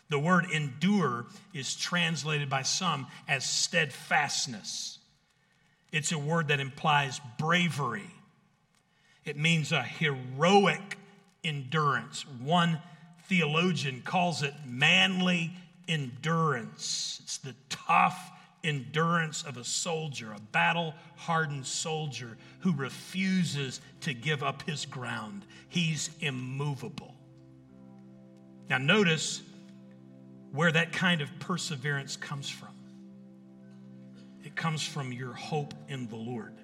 The 0.08 0.18
word 0.18 0.46
endure 0.52 1.26
is 1.54 1.74
translated 1.76 2.48
by 2.48 2.62
some 2.62 3.06
as 3.28 3.44
steadfastness. 3.44 4.98
It's 5.92 6.12
a 6.12 6.18
word 6.18 6.48
that 6.48 6.60
implies 6.60 7.20
bravery. 7.38 8.10
It 9.24 9.36
means 9.36 9.72
a 9.72 9.82
heroic 9.82 10.98
endurance. 11.44 12.24
One 12.42 12.80
theologian 13.24 14.02
calls 14.04 14.42
it 14.42 14.54
manly 14.66 15.52
endurance. 15.88 17.20
It's 17.22 17.38
the 17.38 17.54
tough 17.68 18.30
endurance 18.62 19.42
of 19.42 19.56
a 19.56 19.64
soldier, 19.64 20.32
a 20.32 20.40
battle 20.52 20.94
hardened 21.16 21.66
soldier 21.66 22.36
who 22.60 22.72
refuses 22.72 23.80
to 24.02 24.12
give 24.12 24.42
up 24.42 24.62
his 24.62 24.84
ground. 24.86 25.44
He's 25.68 26.10
immovable. 26.20 27.14
Now, 28.68 28.78
notice 28.78 29.42
where 30.52 30.70
that 30.72 30.92
kind 30.92 31.20
of 31.20 31.30
perseverance 31.38 32.16
comes 32.16 32.48
from. 32.48 32.68
It 34.44 34.56
comes 34.56 34.82
from 34.82 35.12
your 35.12 35.32
hope 35.32 35.74
in 35.88 36.06
the 36.08 36.16
Lord. 36.16 36.54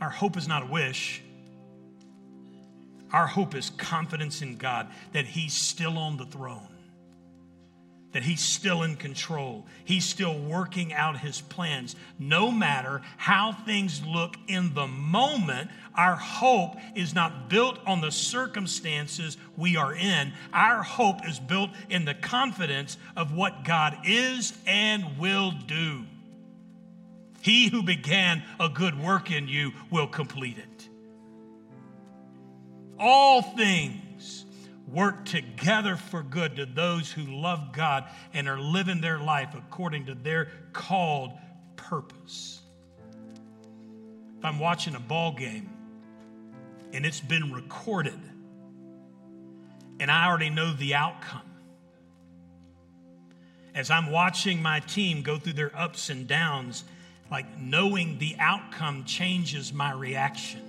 Our 0.00 0.10
hope 0.10 0.36
is 0.36 0.48
not 0.48 0.62
a 0.62 0.66
wish. 0.66 1.22
Our 3.14 3.28
hope 3.28 3.54
is 3.54 3.70
confidence 3.70 4.42
in 4.42 4.56
God 4.56 4.88
that 5.12 5.24
He's 5.24 5.54
still 5.54 5.98
on 5.98 6.16
the 6.16 6.26
throne 6.26 6.68
that 8.14 8.22
He's 8.22 8.40
still 8.40 8.84
in 8.84 8.94
control. 8.94 9.66
He's 9.84 10.04
still 10.04 10.38
working 10.38 10.92
out 10.92 11.18
His 11.18 11.40
plans. 11.40 11.96
No 12.16 12.50
matter 12.50 13.02
how 13.16 13.52
things 13.52 14.02
look 14.06 14.36
in 14.46 14.72
the 14.72 14.86
moment, 14.86 15.68
our 15.96 16.14
hope 16.14 16.76
is 16.94 17.12
not 17.12 17.48
built 17.48 17.80
on 17.86 18.00
the 18.00 18.12
circumstances 18.12 19.36
we 19.56 19.76
are 19.76 19.94
in. 19.94 20.32
Our 20.52 20.84
hope 20.84 21.28
is 21.28 21.40
built 21.40 21.70
in 21.90 22.04
the 22.04 22.14
confidence 22.14 22.96
of 23.16 23.34
what 23.34 23.64
God 23.64 23.98
is 24.04 24.52
and 24.64 25.18
will 25.18 25.50
do. 25.50 26.04
He 27.42 27.68
who 27.68 27.82
began 27.82 28.44
a 28.60 28.68
good 28.68 28.96
work 28.96 29.32
in 29.32 29.48
you 29.48 29.72
will 29.90 30.06
complete 30.06 30.58
it. 30.58 30.73
All 32.98 33.42
things 33.42 34.44
work 34.86 35.24
together 35.24 35.96
for 35.96 36.22
good 36.22 36.56
to 36.56 36.66
those 36.66 37.10
who 37.10 37.22
love 37.22 37.72
God 37.72 38.04
and 38.32 38.48
are 38.48 38.60
living 38.60 39.00
their 39.00 39.18
life 39.18 39.54
according 39.56 40.06
to 40.06 40.14
their 40.14 40.48
called 40.72 41.32
purpose. 41.76 42.60
If 44.38 44.44
I'm 44.44 44.58
watching 44.58 44.94
a 44.94 45.00
ball 45.00 45.32
game 45.32 45.70
and 46.92 47.04
it's 47.04 47.20
been 47.20 47.52
recorded 47.52 48.20
and 49.98 50.10
I 50.10 50.26
already 50.26 50.50
know 50.50 50.72
the 50.72 50.94
outcome, 50.94 51.42
as 53.74 53.90
I'm 53.90 54.10
watching 54.10 54.62
my 54.62 54.80
team 54.80 55.22
go 55.22 55.38
through 55.38 55.54
their 55.54 55.76
ups 55.76 56.10
and 56.10 56.28
downs, 56.28 56.84
like 57.30 57.58
knowing 57.58 58.18
the 58.18 58.36
outcome 58.38 59.04
changes 59.04 59.72
my 59.72 59.92
reaction. 59.92 60.63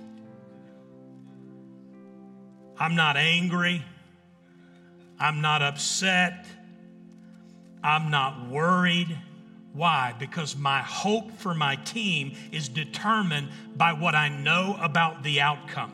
I'm 2.78 2.94
not 2.94 3.16
angry. 3.16 3.84
I'm 5.18 5.40
not 5.40 5.62
upset. 5.62 6.46
I'm 7.82 8.10
not 8.10 8.48
worried. 8.48 9.16
Why? 9.72 10.14
Because 10.18 10.56
my 10.56 10.80
hope 10.80 11.30
for 11.32 11.54
my 11.54 11.76
team 11.76 12.36
is 12.50 12.68
determined 12.68 13.48
by 13.76 13.92
what 13.92 14.14
I 14.14 14.28
know 14.28 14.76
about 14.80 15.22
the 15.22 15.40
outcome. 15.40 15.92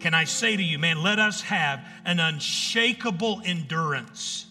Can 0.00 0.14
I 0.14 0.24
say 0.24 0.56
to 0.56 0.62
you, 0.62 0.78
man, 0.78 1.02
let 1.02 1.20
us 1.20 1.42
have 1.42 1.84
an 2.04 2.18
unshakable 2.18 3.40
endurance, 3.44 4.46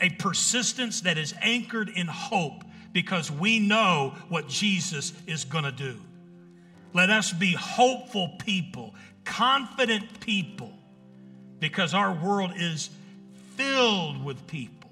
a 0.00 0.10
persistence 0.10 1.02
that 1.02 1.16
is 1.16 1.32
anchored 1.40 1.88
in 1.88 2.08
hope 2.08 2.64
because 2.92 3.30
we 3.30 3.60
know 3.60 4.14
what 4.28 4.48
Jesus 4.48 5.12
is 5.28 5.44
going 5.44 5.62
to 5.62 5.72
do. 5.72 5.96
Let 6.92 7.10
us 7.10 7.32
be 7.32 7.52
hopeful 7.52 8.30
people, 8.44 8.94
confident 9.24 10.20
people 10.20 10.72
because 11.58 11.94
our 11.94 12.12
world 12.12 12.52
is 12.56 12.90
filled 13.56 14.24
with 14.24 14.46
people 14.46 14.90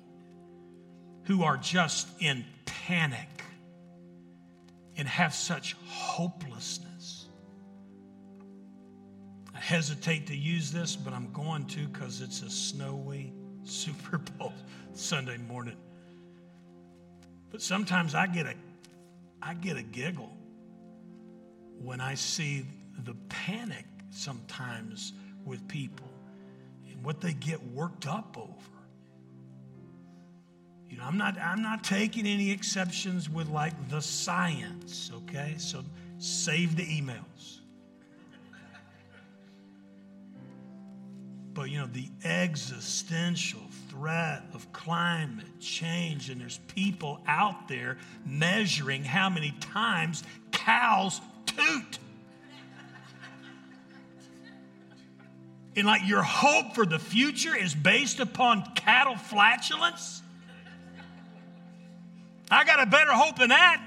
who 1.24 1.42
are 1.42 1.56
just 1.56 2.08
in 2.20 2.44
panic 2.64 3.28
and 4.96 5.06
have 5.08 5.34
such 5.34 5.76
hopelessness. 5.86 7.26
I 9.54 9.58
hesitate 9.58 10.26
to 10.28 10.36
use 10.36 10.72
this, 10.72 10.96
but 10.96 11.12
I'm 11.12 11.32
going 11.32 11.66
to 11.66 11.86
because 11.86 12.20
it's 12.20 12.42
a 12.42 12.50
snowy 12.50 13.32
Super 13.64 14.18
Bowl 14.18 14.52
Sunday 14.94 15.38
morning. 15.38 15.76
But 17.50 17.62
sometimes 17.62 18.14
I 18.14 18.26
get 18.26 18.46
a 18.46 18.54
I 19.42 19.54
get 19.54 19.76
a 19.76 19.82
giggle 19.82 20.32
when 21.78 22.00
I 22.00 22.14
see 22.14 22.66
the 23.04 23.14
panic 23.28 23.84
sometimes 24.16 25.12
with 25.44 25.66
people 25.68 26.10
and 26.90 27.02
what 27.04 27.20
they 27.20 27.32
get 27.32 27.62
worked 27.68 28.06
up 28.06 28.36
over. 28.38 28.76
You 30.88 30.98
know, 30.98 31.04
I'm 31.04 31.18
not, 31.18 31.38
I'm 31.38 31.62
not 31.62 31.84
taking 31.84 32.26
any 32.26 32.50
exceptions 32.50 33.28
with 33.28 33.48
like 33.48 33.88
the 33.88 34.00
science, 34.00 35.10
okay? 35.14 35.54
So 35.58 35.84
save 36.18 36.76
the 36.76 36.84
emails. 36.84 37.60
But 41.52 41.70
you 41.70 41.78
know, 41.78 41.86
the 41.86 42.08
existential 42.22 43.62
threat 43.88 44.42
of 44.52 44.70
climate 44.74 45.58
change, 45.58 46.28
and 46.28 46.38
there's 46.38 46.60
people 46.68 47.20
out 47.26 47.66
there 47.66 47.96
measuring 48.26 49.02
how 49.04 49.30
many 49.30 49.52
times 49.60 50.22
cows 50.52 51.22
toot. 51.46 51.98
And 55.76 55.86
like 55.86 56.06
your 56.06 56.22
hope 56.22 56.74
for 56.74 56.86
the 56.86 56.98
future 56.98 57.54
is 57.54 57.74
based 57.74 58.18
upon 58.18 58.64
cattle 58.74 59.16
flatulence? 59.16 60.22
I 62.50 62.64
got 62.64 62.82
a 62.82 62.86
better 62.86 63.12
hope 63.12 63.38
than 63.38 63.50
that. 63.50 63.82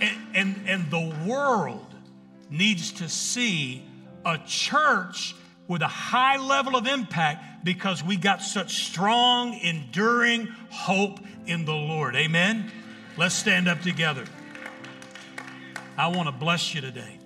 And, 0.00 0.18
and, 0.34 0.64
and 0.66 0.90
the 0.90 1.14
world 1.26 1.86
needs 2.50 2.92
to 2.92 3.08
see 3.08 3.84
a 4.24 4.38
church 4.46 5.36
with 5.68 5.82
a 5.82 5.88
high 5.88 6.36
level 6.36 6.74
of 6.74 6.88
impact 6.88 7.64
because 7.64 8.02
we 8.02 8.16
got 8.16 8.42
such 8.42 8.86
strong, 8.86 9.54
enduring 9.54 10.48
hope 10.70 11.20
in 11.46 11.64
the 11.64 11.74
Lord. 11.74 12.16
Amen? 12.16 12.72
Let's 13.16 13.36
stand 13.36 13.68
up 13.68 13.80
together. 13.82 14.24
I 15.96 16.08
want 16.08 16.26
to 16.28 16.32
bless 16.32 16.74
you 16.74 16.80
today. 16.80 17.19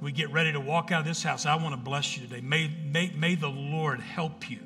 We 0.00 0.12
get 0.12 0.30
ready 0.30 0.52
to 0.52 0.60
walk 0.60 0.92
out 0.92 1.00
of 1.00 1.06
this 1.06 1.22
house, 1.22 1.46
I 1.46 1.56
want 1.56 1.74
to 1.74 1.80
bless 1.80 2.16
you 2.16 2.26
today. 2.26 2.40
May, 2.40 2.70
may, 2.92 3.10
may 3.16 3.34
the 3.34 3.48
Lord 3.48 4.00
help 4.00 4.48
you 4.48 4.60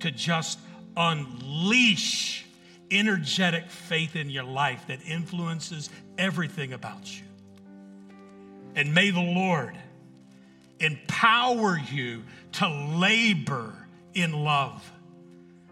to 0.00 0.10
just 0.10 0.58
unleash 0.96 2.46
energetic 2.90 3.70
faith 3.70 4.16
in 4.16 4.30
your 4.30 4.44
life 4.44 4.84
that 4.88 5.00
influences 5.06 5.90
everything 6.18 6.72
about 6.72 7.18
you. 7.18 7.24
And 8.74 8.94
may 8.94 9.10
the 9.10 9.20
Lord 9.20 9.76
empower 10.78 11.78
you 11.90 12.24
to 12.52 12.68
labor 12.68 13.74
in 14.14 14.32
love 14.32 14.90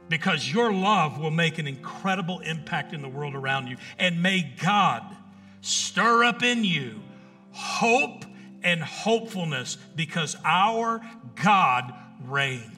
because 0.08 0.50
your 0.50 0.72
love 0.72 1.18
will 1.18 1.30
make 1.30 1.58
an 1.58 1.66
incredible 1.66 2.40
impact 2.40 2.92
in 2.92 3.02
the 3.02 3.08
world 3.08 3.34
around 3.34 3.68
you. 3.68 3.76
And 3.98 4.22
may 4.22 4.54
God 4.62 5.02
stir 5.60 6.24
up 6.24 6.42
in 6.42 6.64
you 6.64 7.00
hope 7.52 8.24
and 8.62 8.82
hopefulness 8.82 9.76
because 9.94 10.36
our 10.44 11.00
God 11.36 11.92
reigns. 12.24 12.77